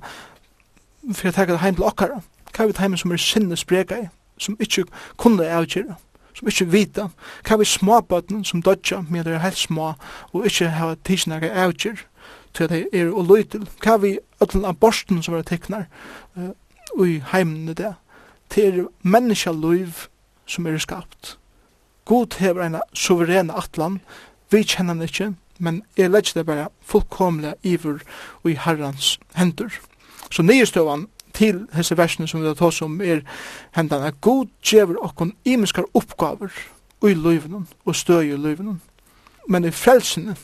[1.14, 2.22] for jeg teker det heim til okkara,
[2.54, 4.08] hva er teimen som er sinne spreka i,
[4.38, 4.86] som ikkje
[5.18, 5.98] kunne avgjera,
[6.38, 7.08] som ikkje vita,
[7.48, 9.94] hva er småbøtten som dodja, men det er helt små,
[10.32, 12.06] og ikkje hava tidsnaga avgjera,
[12.54, 13.68] til at det er og løytil.
[13.84, 15.86] Hva vi ødlen av borsten som er teknar
[16.38, 16.52] uh,
[17.06, 17.94] i heimene det,
[18.50, 20.08] til menneskjaløyv
[20.46, 21.38] som er skapt.
[22.06, 24.02] God hever en suverene atlan,
[24.52, 28.02] vi kjenner han ikke, men jeg legger det bare fullkomlig iver
[28.44, 29.72] og i herrans hendur.
[30.32, 33.22] Så nyestøvan til hese versene som vi har tås om er
[33.78, 36.52] hendan at God gjever okkon imiskar oppgaver
[37.08, 38.82] i løyvenen og støy i løyvenen.
[39.48, 40.36] Men i frelsene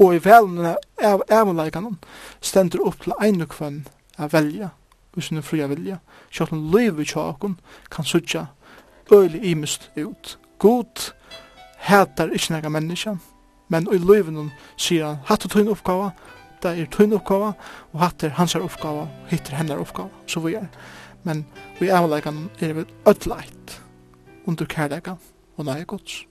[0.00, 1.92] Og i velene av evanleikene
[2.40, 3.82] stender opp til ein og kvann
[4.16, 4.70] å velja,
[5.14, 5.98] hvis hun er fria vilja.
[6.40, 7.58] at om livet tjakon
[7.90, 8.46] kan sutja
[9.12, 10.38] øyli imist ut.
[10.58, 11.12] God
[11.78, 13.16] heter ikkje nega menneska,
[13.68, 16.10] men i livet hun sier han, hatt og tøyne oppgave,
[16.62, 17.52] det er tøyne oppgave,
[17.92, 20.68] og hatt er hans oppgave, hitt er hennar oppgave, så vi er.
[21.24, 21.44] Men
[21.80, 23.80] i evnleikene er vi ødleit
[24.46, 25.18] under kærleikan
[25.56, 26.29] og nei gods.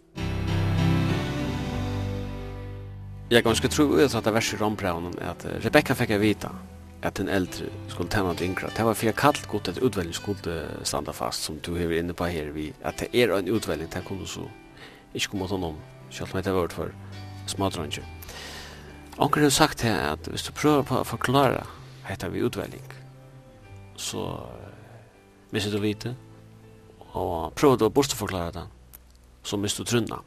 [3.32, 6.50] Jag tro ut att det värsta rombraunen är att Rebecca fikk jeg vita
[7.02, 8.70] att den äldre skulle tänna til yngre.
[8.76, 12.26] Det var för kallt gott at utväljning skulle standa fast som du hever inne på
[12.26, 14.50] här vi, Att det är en utväljning, det kunne så
[15.14, 15.76] inte komme til noen,
[16.10, 16.94] selv om det var för
[17.46, 18.04] smadranger.
[19.18, 21.64] Onkel har sagt her att hvis du prøver på å forklare
[22.08, 22.82] detta vi utväljning
[23.96, 24.40] så
[25.52, 26.16] mister du vite,
[27.14, 28.68] og prøver du att bortförklara det
[29.44, 30.20] så mister du trunna.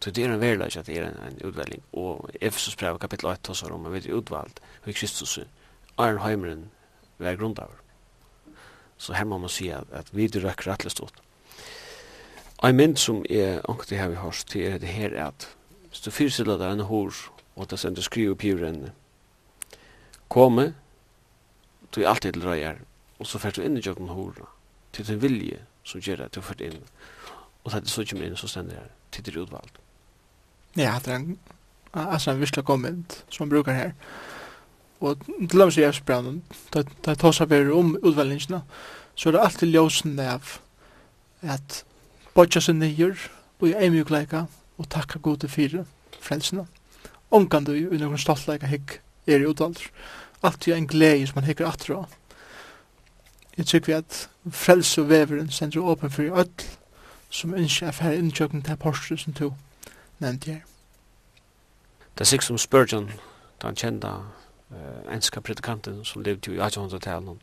[0.00, 1.82] Så det er en värld at det er en, en utvärdering.
[1.92, 5.46] Och Efesos brev kapittel 8 tar om att vi är utvald hur Kristus er
[5.98, 6.70] är heimren
[7.18, 7.74] var grundaver.
[8.96, 11.14] Så her må man si at, at vi är røkker rettelig stort.
[12.62, 15.56] En mynd som er ångt det här vi har till er det her at
[15.88, 17.14] hvis du fyrstiller deg en hår
[17.56, 18.90] og det sender skriv på djuren
[20.28, 20.74] komme
[21.94, 22.76] du er alltid til røyer
[23.18, 24.48] og så fyrt du inn i jökna hår
[24.92, 26.82] til din vilje som gör att du fyrt inn
[27.64, 29.87] og det er så kommer inn så stender jeg til det utvald.
[30.76, 31.38] Ja, det er en
[31.94, 33.90] altså en virkelig god mynd som brukar her.
[35.00, 36.32] Og til dem som jeg spør,
[36.74, 38.62] da jeg tar seg bedre om utvelgingene,
[39.14, 40.58] så er det alltid ljósen av
[41.42, 41.84] at
[42.34, 43.14] bodja seg nyer
[43.58, 44.44] og jeg er mye eimjukleika
[44.78, 45.84] og takka gode fire
[46.20, 46.66] frelsene.
[47.30, 49.78] Ongan du i noen stoltleika hikk er i utvalg.
[50.42, 52.04] Alltid en glede som man hikker atra.
[53.56, 56.68] Jeg tykker vi at frelse og veveren sender åpen for i ødel
[57.30, 59.56] som ønsker affære innkjøkken til porser som tog
[60.18, 60.60] nevnt her.
[62.14, 63.10] Det er sikkert som Spurgeon,
[63.62, 67.40] den kjente uh, enska predikanten som levde i 1800-talen,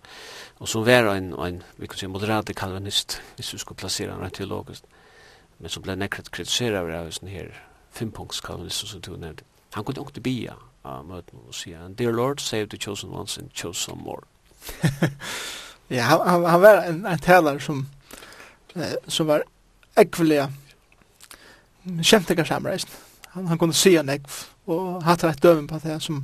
[0.60, 4.22] og som var en, en vi kan si, moderate kalvinist, hvis vi skulle plassere han
[4.22, 4.84] rent teologisk,
[5.60, 7.54] men som ble nekret kritiseret av det her
[7.92, 9.44] fempunkts kalvinist som du nevnte.
[9.74, 13.50] Han kunne ikke bia av møten og sier, Dear Lord, save the chosen ones and
[13.54, 14.24] chose some more.
[15.90, 17.88] ja, han, han, han var en, en taler som,
[18.76, 19.44] eh, som var
[19.98, 20.48] ekvelig,
[22.04, 22.92] kjente kanskje Amreisen.
[23.36, 26.24] Han, han kunne si en ekv, og hatt rett døven på det som,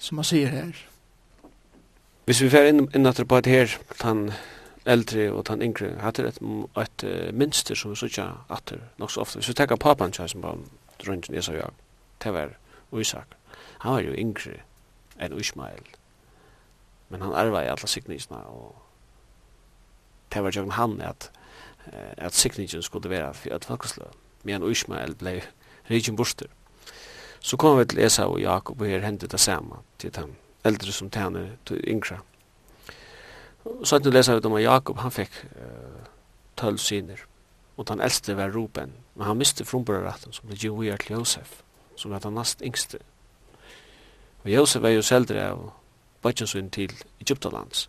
[0.00, 0.86] som han sier her.
[2.26, 4.30] Hvis vi fer inn, inn at det på et her, han
[4.86, 6.40] eldre og han yngre, hatt det et,
[6.82, 9.38] et uh, minster som vi sier at det nok så ofte.
[9.38, 10.58] Hvis vi tenker papan kjær som var
[11.02, 11.72] drøngen Esau jag,
[12.24, 12.56] det var
[13.00, 13.36] Isak.
[13.80, 14.60] Han var jo yngre
[15.20, 15.84] enn Ismael.
[17.08, 18.76] Men han arva i alla signisna og
[20.32, 21.30] det var jo han at,
[22.16, 25.40] at signisjen skulle være for et folkesløn medan Ismael blei
[25.90, 26.46] rikin borster.
[27.40, 30.92] Så kom vi til Esa og Jakob, og her hendet det samme til den eldre
[30.92, 32.20] som tjener til yngre.
[33.84, 36.06] Så at nu leser vi om at Jakob, han fikk uh,
[36.56, 37.24] tølv syner,
[37.76, 41.62] og den eldste var Ruben, men han miste frumbrøretten som ble givet til Josef,
[41.96, 42.98] som var den nast yngste.
[44.44, 45.70] Og Josef var jo seldre av
[46.22, 47.88] Bajtjansvinn til Egyptalands.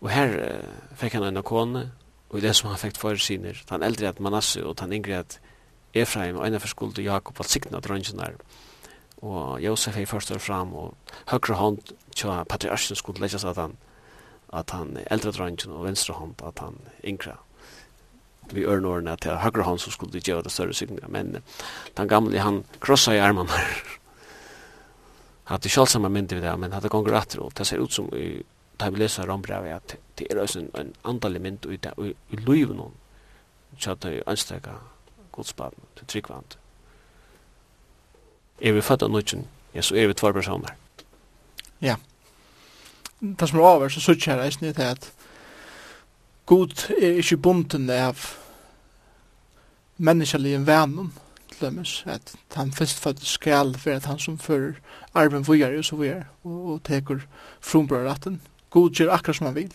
[0.00, 1.88] Og her uh, fikk han en kone,
[2.30, 5.18] og i det som han fikk for syner, den eldre at Manasse og den yngre
[5.18, 5.40] at
[5.94, 8.36] Efraim, og ene skulde Jakob var sikna drøngen der.
[9.22, 10.94] og Josef er først og fram, og
[11.30, 11.78] høyre hånd
[12.16, 13.76] til patriarsen skulle legges at han,
[14.52, 17.36] at han eldre drøngen, og venstre hånd at han yngre
[18.50, 21.08] vi ørn årene til høyre hånd som skulle gjøre det større sikna.
[21.08, 21.36] men
[21.96, 23.98] den gamle, han krossa i armene her.
[25.44, 28.42] Hadde sjølvsamme myndi vi det, men hadde gonger atter, og det ser ut som i,
[28.80, 32.36] da vi leser rombrevet, at det er også en andalig mynd i det, og i
[32.36, 32.94] luiven hon,
[33.78, 34.78] tja, det er anstega
[35.32, 36.56] Guds barn, til tryggvand.
[38.60, 40.76] Er vi født av nødgjøn, ja, så er vi tvær personer.
[41.82, 41.96] Ja.
[43.20, 45.12] Det som er over, så sørger jeg reisende til at
[46.46, 48.18] God er ikke bunden av
[49.96, 51.12] menneskelige vennom,
[51.60, 54.72] dømes, at han først født skal være at han som fører
[55.14, 57.22] arven vujar og så vujar, og, og teker
[57.60, 58.40] frumbrøretten.
[58.70, 59.72] God gjør akkurat som han vil,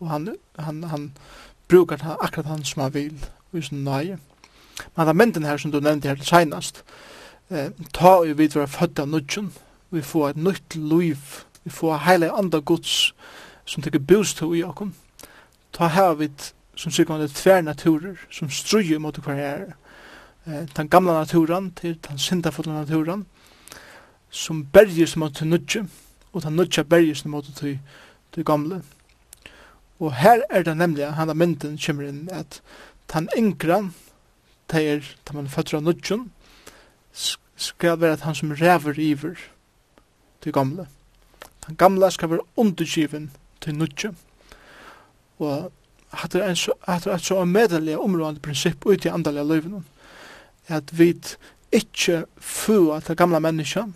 [0.00, 1.12] og han, han, han
[1.68, 4.18] brukar han, akkurat han som han vil, og i sin nøye.
[4.96, 6.84] Men den mynden her som du nevnte her til senast,
[7.50, 9.52] eh, ta og vi var født av nudgen,
[9.90, 11.18] vi får et nytt liv,
[11.64, 13.14] vi får heile andre gods
[13.64, 14.94] som tykker boost til i okken.
[15.72, 16.30] Ta her vi,
[16.76, 19.64] som sikkert det tver naturer, som struer mot hver her.
[20.46, 23.26] Eh, den gamla naturen til den sindafulla naturen,
[24.30, 25.84] som berges mot til nudge,
[26.32, 27.78] og den nudge berges mot til,
[28.32, 28.82] til gamle.
[30.00, 32.62] Og her er det nemlig, han av mynden kommer inn, at
[33.12, 33.90] den yngre,
[34.72, 36.30] det er, da man føtter av nudgen,
[37.12, 39.38] skal være at han som ræver iver
[40.42, 40.86] til gamle.
[41.66, 44.16] Den gamle skal være undergiven til nudgen.
[45.38, 45.72] Og
[46.12, 49.82] hatt er et så medelig områdende prinsipp ut i andalige løyvene,
[50.68, 51.14] at vi
[51.72, 53.86] ikke fua til gamle mennesker,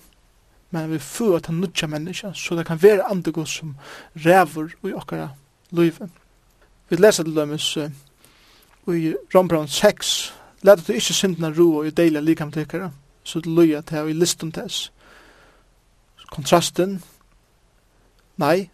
[0.71, 3.77] men vi fua til nudja mennesker, så det kan være andegod som
[4.17, 5.29] ræver i okkara
[5.71, 6.11] løyvene.
[6.89, 7.91] Vi leser til dømes uh,
[8.95, 10.35] i Rombrand 6,
[10.67, 12.91] Lad du ikkje syndna ro og i deila likam tykkara,
[13.25, 14.89] så du loja til og i listum tess.
[16.35, 16.97] Kontrasten,
[18.43, 18.67] nei,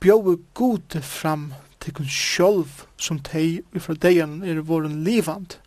[0.00, 1.50] bjóu gode fram
[1.84, 5.58] tykkun sjolv som tei i fra deian er våren livand,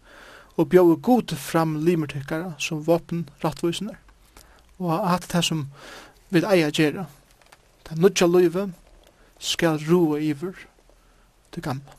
[0.57, 3.93] og bjóu gode fram limer tykkara som våpen rattvísner.
[4.81, 5.67] Og at det som
[6.33, 7.05] vil eia gjerra.
[7.85, 8.71] Det nudja løyve
[9.39, 10.57] skal roa iver
[11.53, 11.93] til gamla.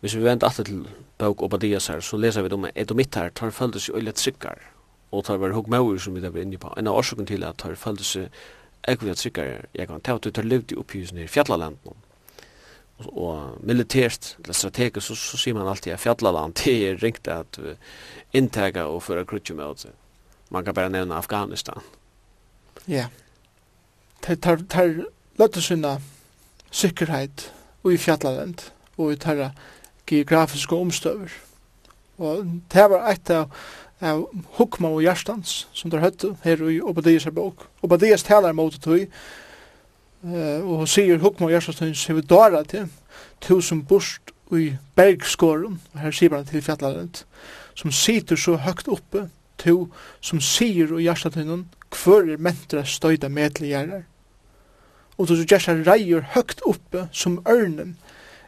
[0.00, 0.84] Hvis vi venter alltid til
[1.20, 4.58] bøk Obadias her, så leser vi dem at her, tar føltes jo øyla trykkar,
[5.12, 6.72] og tar var hokmauer som vi da var inne på.
[6.76, 8.28] En av årsaken til at tar føltes i
[8.88, 11.96] øyla trykkar, jeg kan ta at du tar levd i opphysen i fjallalanden, og
[13.08, 17.58] og militært eller strategisk så, så sier man alltid at fjallaland det er ringt at
[17.58, 17.74] uh,
[18.36, 19.86] inntega og føra krutje med oss.
[20.50, 21.82] Man kan bare nevne Afghanistan.
[22.88, 23.06] Ja.
[24.26, 25.06] Det tar, tar
[25.38, 25.98] løttes unna
[26.70, 27.48] sikkerhet
[27.82, 28.66] og i fjallaland
[28.98, 29.52] og i tarra
[30.10, 31.32] geografiske omstøver.
[32.20, 33.52] Og det var eit av,
[34.04, 34.26] av
[34.58, 37.64] hukma og hjertans som der høtte her i Obadias er bok.
[37.84, 39.06] Obadias talar mot det tog,
[40.26, 42.90] uh, og sier hukma og hjertans tog, sier vi dara til
[43.40, 47.24] tusen bort i bergskåren, og her sier han til fjallarent,
[47.78, 49.28] som sitter så høgt oppe,
[49.60, 49.88] to
[50.24, 54.04] som sier og hjertatunnen, hver er mentra støyda medle gjerrar.
[55.18, 57.96] Og du så gjerst reier høgt oppe som ørnen,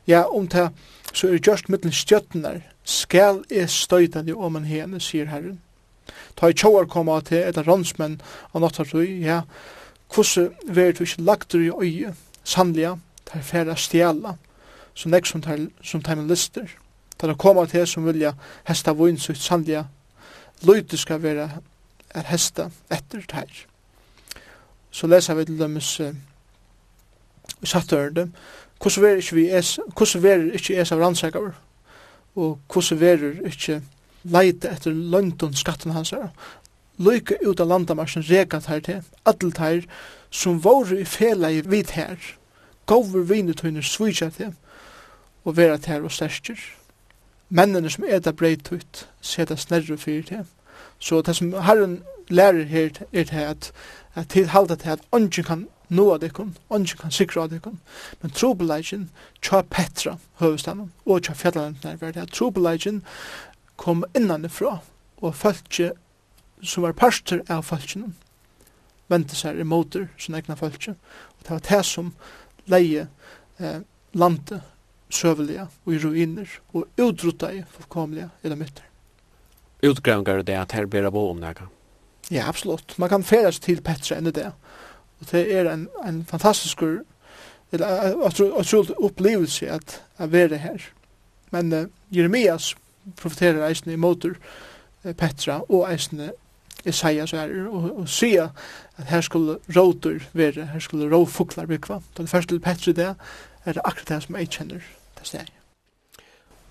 [0.07, 0.71] Ja, om det
[1.13, 5.61] så er det just mittlen stjøttenar, skal jeg støyta de om en hene, sier Herren.
[6.37, 8.21] Ta i tjóar koma til etter rannsmenn
[8.53, 9.43] og nattar ja,
[10.15, 12.97] hvordan verður du ikke lagt i øye, sannlega,
[13.27, 14.37] tar færa stjæla,
[14.95, 16.69] som nek som tar, som tar lister.
[17.19, 18.33] Tar koma til som vilja
[18.65, 19.85] hesta vunnsut, sannlega,
[20.63, 21.51] løyde skal være
[22.15, 23.53] er hesta etter tær.
[24.93, 26.13] Så lesa vi til dømes uh,
[27.63, 28.29] i sattørende,
[28.83, 31.53] Hvordan verer ikke vi es, hvordan verer ikke es av rannsakar?
[32.35, 33.83] Og hvordan verer ikke
[34.25, 36.33] leite etter løntun skatten hans her?
[36.99, 39.87] Løyke ut av landamarsen regat her til, atle her,
[40.31, 42.19] som våre i fela i vid her,
[42.87, 44.51] gover vinetøyner svitja til,
[45.45, 46.59] og vera til og sterstyr.
[47.49, 50.45] Mennene som er da breit ut, seta snerru fyrir til.
[50.99, 53.73] Så det som herren lærer her er til at,
[54.15, 57.79] at til halda til at ongen kan noa dikkun, ongen kan sikra dikkun,
[58.23, 59.09] men trobeleidjen
[59.45, 63.03] tja Petra, høvestanen, og tja fjallanentnær, er det at trobeleidjen
[63.81, 64.81] kom innanifra,
[65.23, 65.93] og fölkje
[66.63, 68.15] som var parster av fölkjenum,
[69.13, 70.97] vente seg imoter sin egna fölkje,
[71.37, 72.13] og det var det som
[72.71, 73.07] leie
[73.59, 73.83] eh,
[74.13, 74.63] landet
[75.13, 78.87] søvelige og i ruiner, og utrutta i fullkomlige edamitter.
[79.83, 81.57] Utgravningar det at her bera bo om det
[82.31, 82.99] Ja, absolutt.
[82.99, 84.53] Man kan feras til Petra enn det
[85.23, 86.83] og det er en, en fantastisk
[87.73, 90.83] utrolig opplevelse at, at være her.
[91.51, 92.75] Men uh, Jeremias
[93.17, 94.35] profeterer eisene i motor
[95.05, 96.33] uh, Petra og eisene
[96.85, 98.51] Isaias er og, og sier
[98.99, 101.99] at her skulle råter være, her skulle råfuklar bygva.
[101.99, 102.23] bygge.
[102.23, 103.15] det første til Petra det
[103.65, 104.83] er det akkurat det som jeg kjenner
[105.19, 105.53] det stedet.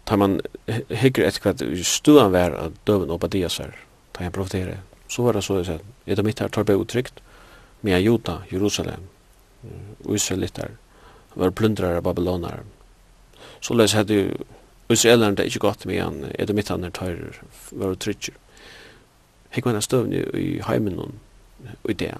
[0.05, 0.41] Tar man
[0.89, 3.71] hikker etter hva stuan vær av døven og badias her,
[4.13, 6.75] tar jeg profeterer, så var det så jeg at er det mitt her tar det
[6.75, 7.21] uttrykt,
[7.81, 9.07] med Juta, Jerusalem,
[10.09, 10.71] Israelitar,
[11.33, 12.63] var plundrar av Babylonar.
[13.61, 14.33] Så les hadde
[14.91, 17.15] Israelaren det ikke gått med han, edomittaner tar
[17.71, 18.35] var trykker.
[19.55, 22.13] Hekk var en støvn i heimen og i det.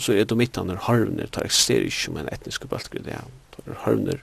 [0.00, 3.18] Så edomittaner harvner, tar eksisterer ikke med en etnisk baltgru i det.
[3.56, 4.22] Tar harvner,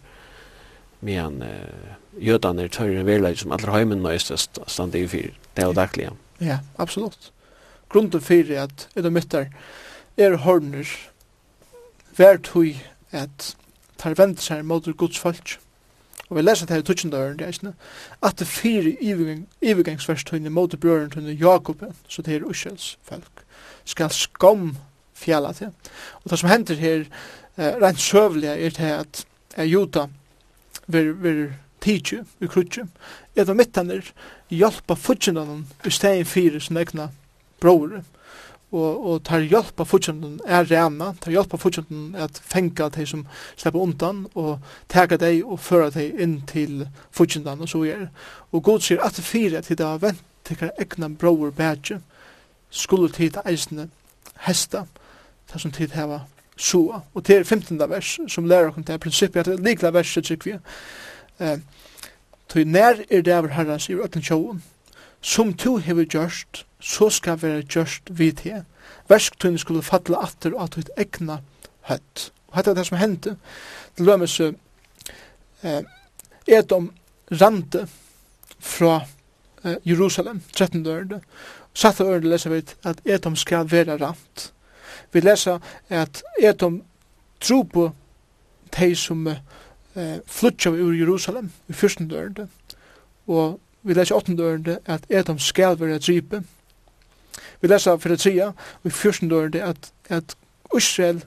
[1.00, 1.44] med han
[2.20, 6.10] jødaner tar en verleid som alle heimen nøystest stand i fyr, det er jo daglig.
[6.44, 7.32] Ja, absolutt.
[7.90, 9.54] Grunden fyrir at edomittaner,
[10.20, 10.90] er hornur
[12.20, 12.76] vært hui
[13.16, 13.54] at
[14.00, 15.58] tar vendt seg mot Guds folk.
[16.30, 17.72] Og vi leser det her i tutsjendøren, det er ikke
[18.22, 18.92] at det fire
[19.62, 23.46] ivergangsverstøyne mot brøren Jakoben, så det er Ushels folk,
[23.86, 24.78] skal skam
[25.18, 25.74] fjalla til.
[26.24, 27.06] Og det som hender her,
[27.58, 29.26] eh, rent søvlig, er det at
[29.58, 30.06] er Jota
[30.88, 32.86] ver, ver tidsju, vi krutju,
[33.36, 34.14] etter mittaner
[34.52, 37.10] hjelpa futsjendanen i stegin fire sin egna
[37.60, 38.04] bror,
[38.72, 39.94] og, og tar hjelp av
[40.46, 41.68] er rena, tar hjelp av
[42.22, 47.62] at fenka de som slipper undan, og tega de og føra de inn til fortjenten
[47.62, 48.10] og så er
[48.52, 52.02] Og god sier at fire til det vent til hver egna bror bætje,
[52.70, 53.90] skulle tid til
[54.46, 54.86] hesta,
[55.48, 56.22] ta som tid hava
[56.58, 57.02] soa.
[57.14, 57.80] Og til 15.
[57.90, 60.58] vers, som lærer oss til prinsippet, at det er likla verset, sier vi,
[61.40, 61.60] eh,
[62.50, 64.62] Tøy nær er det av herran, sier ötlen tjóun,
[65.22, 68.64] som tu hefur gjørst, så skal være gjørst vid til.
[69.10, 71.40] Versktunnen skulle falle atter og at du egna
[71.90, 72.32] høtt.
[72.50, 73.36] Og dette er det som hendte.
[73.96, 75.82] Til lømmes eh,
[76.48, 76.92] Edom
[77.42, 77.88] rante
[78.60, 79.02] fra
[79.64, 80.86] eh, Jerusalem, 13.
[80.88, 81.22] ørde.
[81.74, 84.54] Satt ørde leser vi at Edom skal være rant.
[85.14, 85.60] Vi leser
[85.90, 86.82] at Edom
[87.42, 87.90] tro på
[88.78, 92.12] de som eh, flytja ur Jerusalem i 14.
[92.12, 92.48] ørde.
[93.28, 94.34] Og vi leser 8.
[94.40, 96.44] ørde at Edom skal være dripe.
[97.62, 98.51] Vi leser for det tida,
[98.84, 100.36] og i fyrsten dør det at, at
[100.78, 101.24] Israel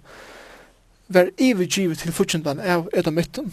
[1.08, 3.52] var ivergivet til fortjentan av Edomitten.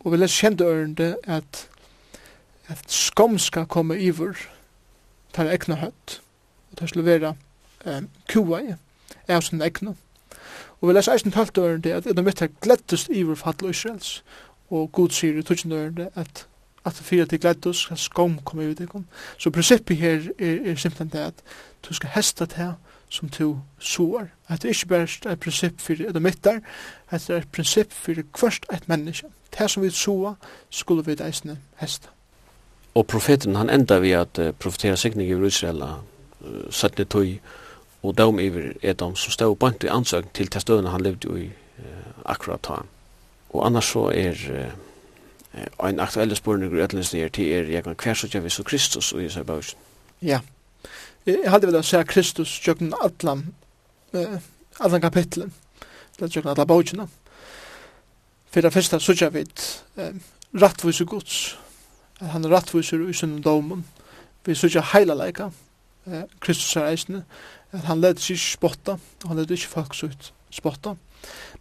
[0.00, 1.68] Og vi leser kjente ørende at,
[2.68, 4.36] at skom skal komme iver
[5.32, 6.20] til ekna høtt
[6.72, 7.34] og tar skulle være
[7.86, 8.74] um, kua i
[9.28, 9.94] av sin egna.
[10.80, 14.22] Og vi leser eisen talt ørende at Edomitten glettest iver fattel Israels
[14.70, 16.46] og god sier i tusen ørende at
[16.84, 19.06] at det fyrir til glædus, kan skom komme ut ikon.
[19.38, 21.42] Så prinsippet her er, er simpelthen det at
[21.88, 22.74] du skal hesta til
[23.12, 24.26] som du soar.
[24.48, 26.60] At det er ikke bare et prinsipp fyrir et mittar,
[27.10, 29.26] at det er et prinsipp fyrir kvørst et menneske.
[29.58, 30.34] Det som vi soa,
[30.70, 32.08] skulle vi eisne hesta.
[32.94, 35.90] Og profeten han enda vi at uh, profetera sikning i Israel uh,
[36.70, 37.38] sattne tøy
[38.02, 42.24] og dom iver Edom som stod bant i ansøk til testøvene han levde i uh,
[42.24, 42.82] akkurat ta.
[43.52, 44.72] Og annars så er uh,
[45.82, 49.42] Ein aktuelle spurning i ætlensnir til er jeg kan kværsutja vi så Kristus og Jesu
[49.44, 49.78] bausen.
[50.22, 50.40] Ja.
[51.26, 53.44] Jeg hadde vel å se Kristus tjøkken allan,
[54.80, 55.52] atlan kapitlen,
[56.16, 57.06] eller tjøkken atlan bausina.
[58.50, 59.44] For det første så sutja vi
[60.54, 61.58] rattvise gods,
[62.20, 63.84] at han rattvis i sin domen.
[64.46, 65.50] Vi så sutja heila leika,
[66.06, 67.24] eh Kristus er eisne,
[67.72, 68.92] at han leder seg ikke spotta,
[69.22, 70.96] og han leder ikke folk så ut spotta.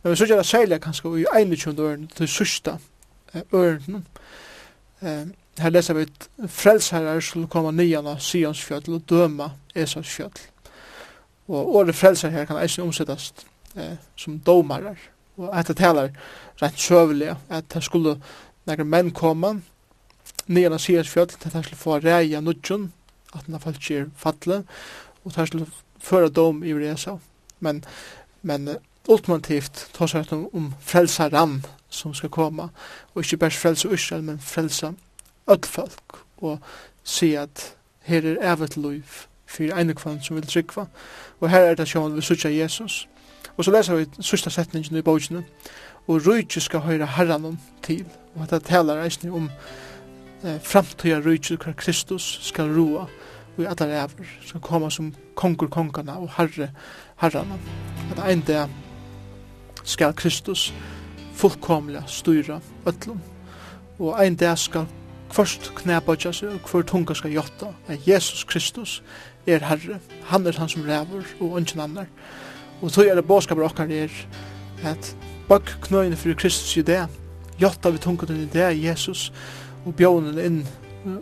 [0.04, 2.78] Men vi sutja det særlig kanskje i 21 åren til sørsta,
[3.54, 4.06] ørnen.
[5.60, 10.38] Her leser vi at frelsherrer skulle komme nyan av Sions fjöll og døma Esas fjöll.
[11.52, 13.34] Og året frelsar her kan eisen omsettes
[13.76, 14.98] eh, som domarar.
[15.38, 16.14] Og etter taler
[16.62, 18.16] rett søvelig at det skulle
[18.70, 19.58] nekra menn komme
[20.48, 22.92] nyan av Sions fjöll til her skulle få reia nudjon
[23.36, 24.64] at den falskir falle
[25.24, 25.68] og her skulle
[26.02, 27.18] føra dom i Esa.
[27.60, 27.84] Men,
[28.42, 28.78] men
[29.10, 32.70] ultimativt tar seg om frelsa ram som skal komme,
[33.14, 34.94] og ikke bare frelsa Israel, men frelsa
[35.48, 36.60] öll folk, og
[37.04, 39.04] si at her er evet liv
[39.46, 40.86] for ene kvann som vil trykva,
[41.40, 43.08] og her er det sjåan vi sutja Jesus.
[43.58, 45.44] Og så leser vi sista setningen i bókene,
[46.08, 49.50] og rujtje skal høyra herran til, og dette talar eisne om
[50.44, 53.08] eh, framtida rujtje hver Kristus skal roa,
[53.58, 56.72] og i allar eivr skal koma som kongur kongarna og herre
[57.22, 57.60] herrana.
[58.12, 58.70] At ein dag
[59.84, 60.74] skal Kristus
[61.36, 63.20] fullkomlega styra öllum.
[64.00, 64.86] Og ein dag skal
[65.32, 69.02] kvart knæbøtja seg og kvart tunga skal jotta at Jesus Kristus
[69.48, 72.06] er Herre, han er han som ræver og ungen annar.
[72.82, 74.10] Og så er det båskapet okkar er
[74.84, 75.16] at
[75.50, 77.08] bak knøyne fyrir Kristus i det,
[77.62, 79.32] jotta vi tunga den i det Jesus
[79.86, 80.68] og bjónen inn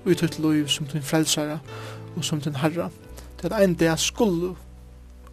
[0.05, 1.59] ut ut loiv som din frelsara
[2.15, 2.89] og som din herra.
[3.41, 4.55] Det er ein dag skulle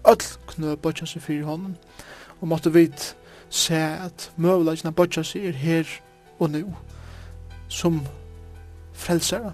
[0.04, 1.74] öll knøbøtja seg fyrir honom
[2.40, 2.88] og måtte vi
[3.50, 5.92] se at møvelagen bøtja seg er her
[6.38, 6.64] og nu
[7.68, 8.00] som
[8.92, 9.52] frelsere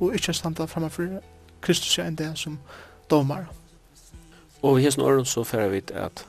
[0.00, 1.20] og ikke standa framme for
[1.62, 2.58] Kristus er en del som
[3.10, 3.46] domar.
[4.62, 6.26] Og i hessen åren så færer vi at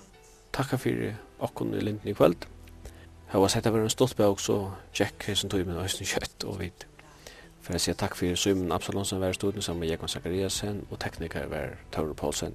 [0.54, 2.46] takka fyrir okkon i linden i kveld.
[3.34, 4.58] Jeg var sett av en stolt bæg så
[4.94, 6.86] tjekk hessen tog med høysten kjøtt og vidt.
[7.64, 11.48] For jeg sier takk fyrir Simon Absalonsen, vær studien sammen med Jekon Zakariasen og tekniker
[11.50, 12.54] var Tauro Paulsen.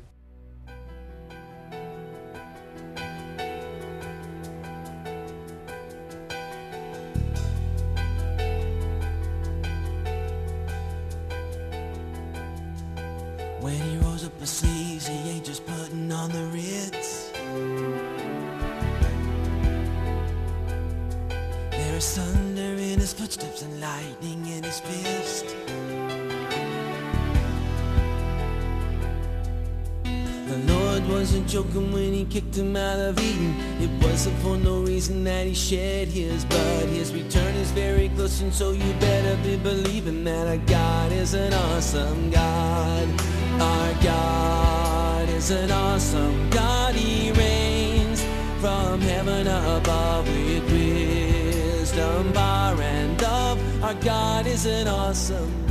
[38.38, 43.08] mission so you better be believing that our God is an awesome God.
[43.60, 46.94] Our God is an awesome God.
[46.94, 48.22] He reigns
[48.60, 53.58] from heaven above with wisdom bar and dove.
[53.82, 55.67] Our God is an awesome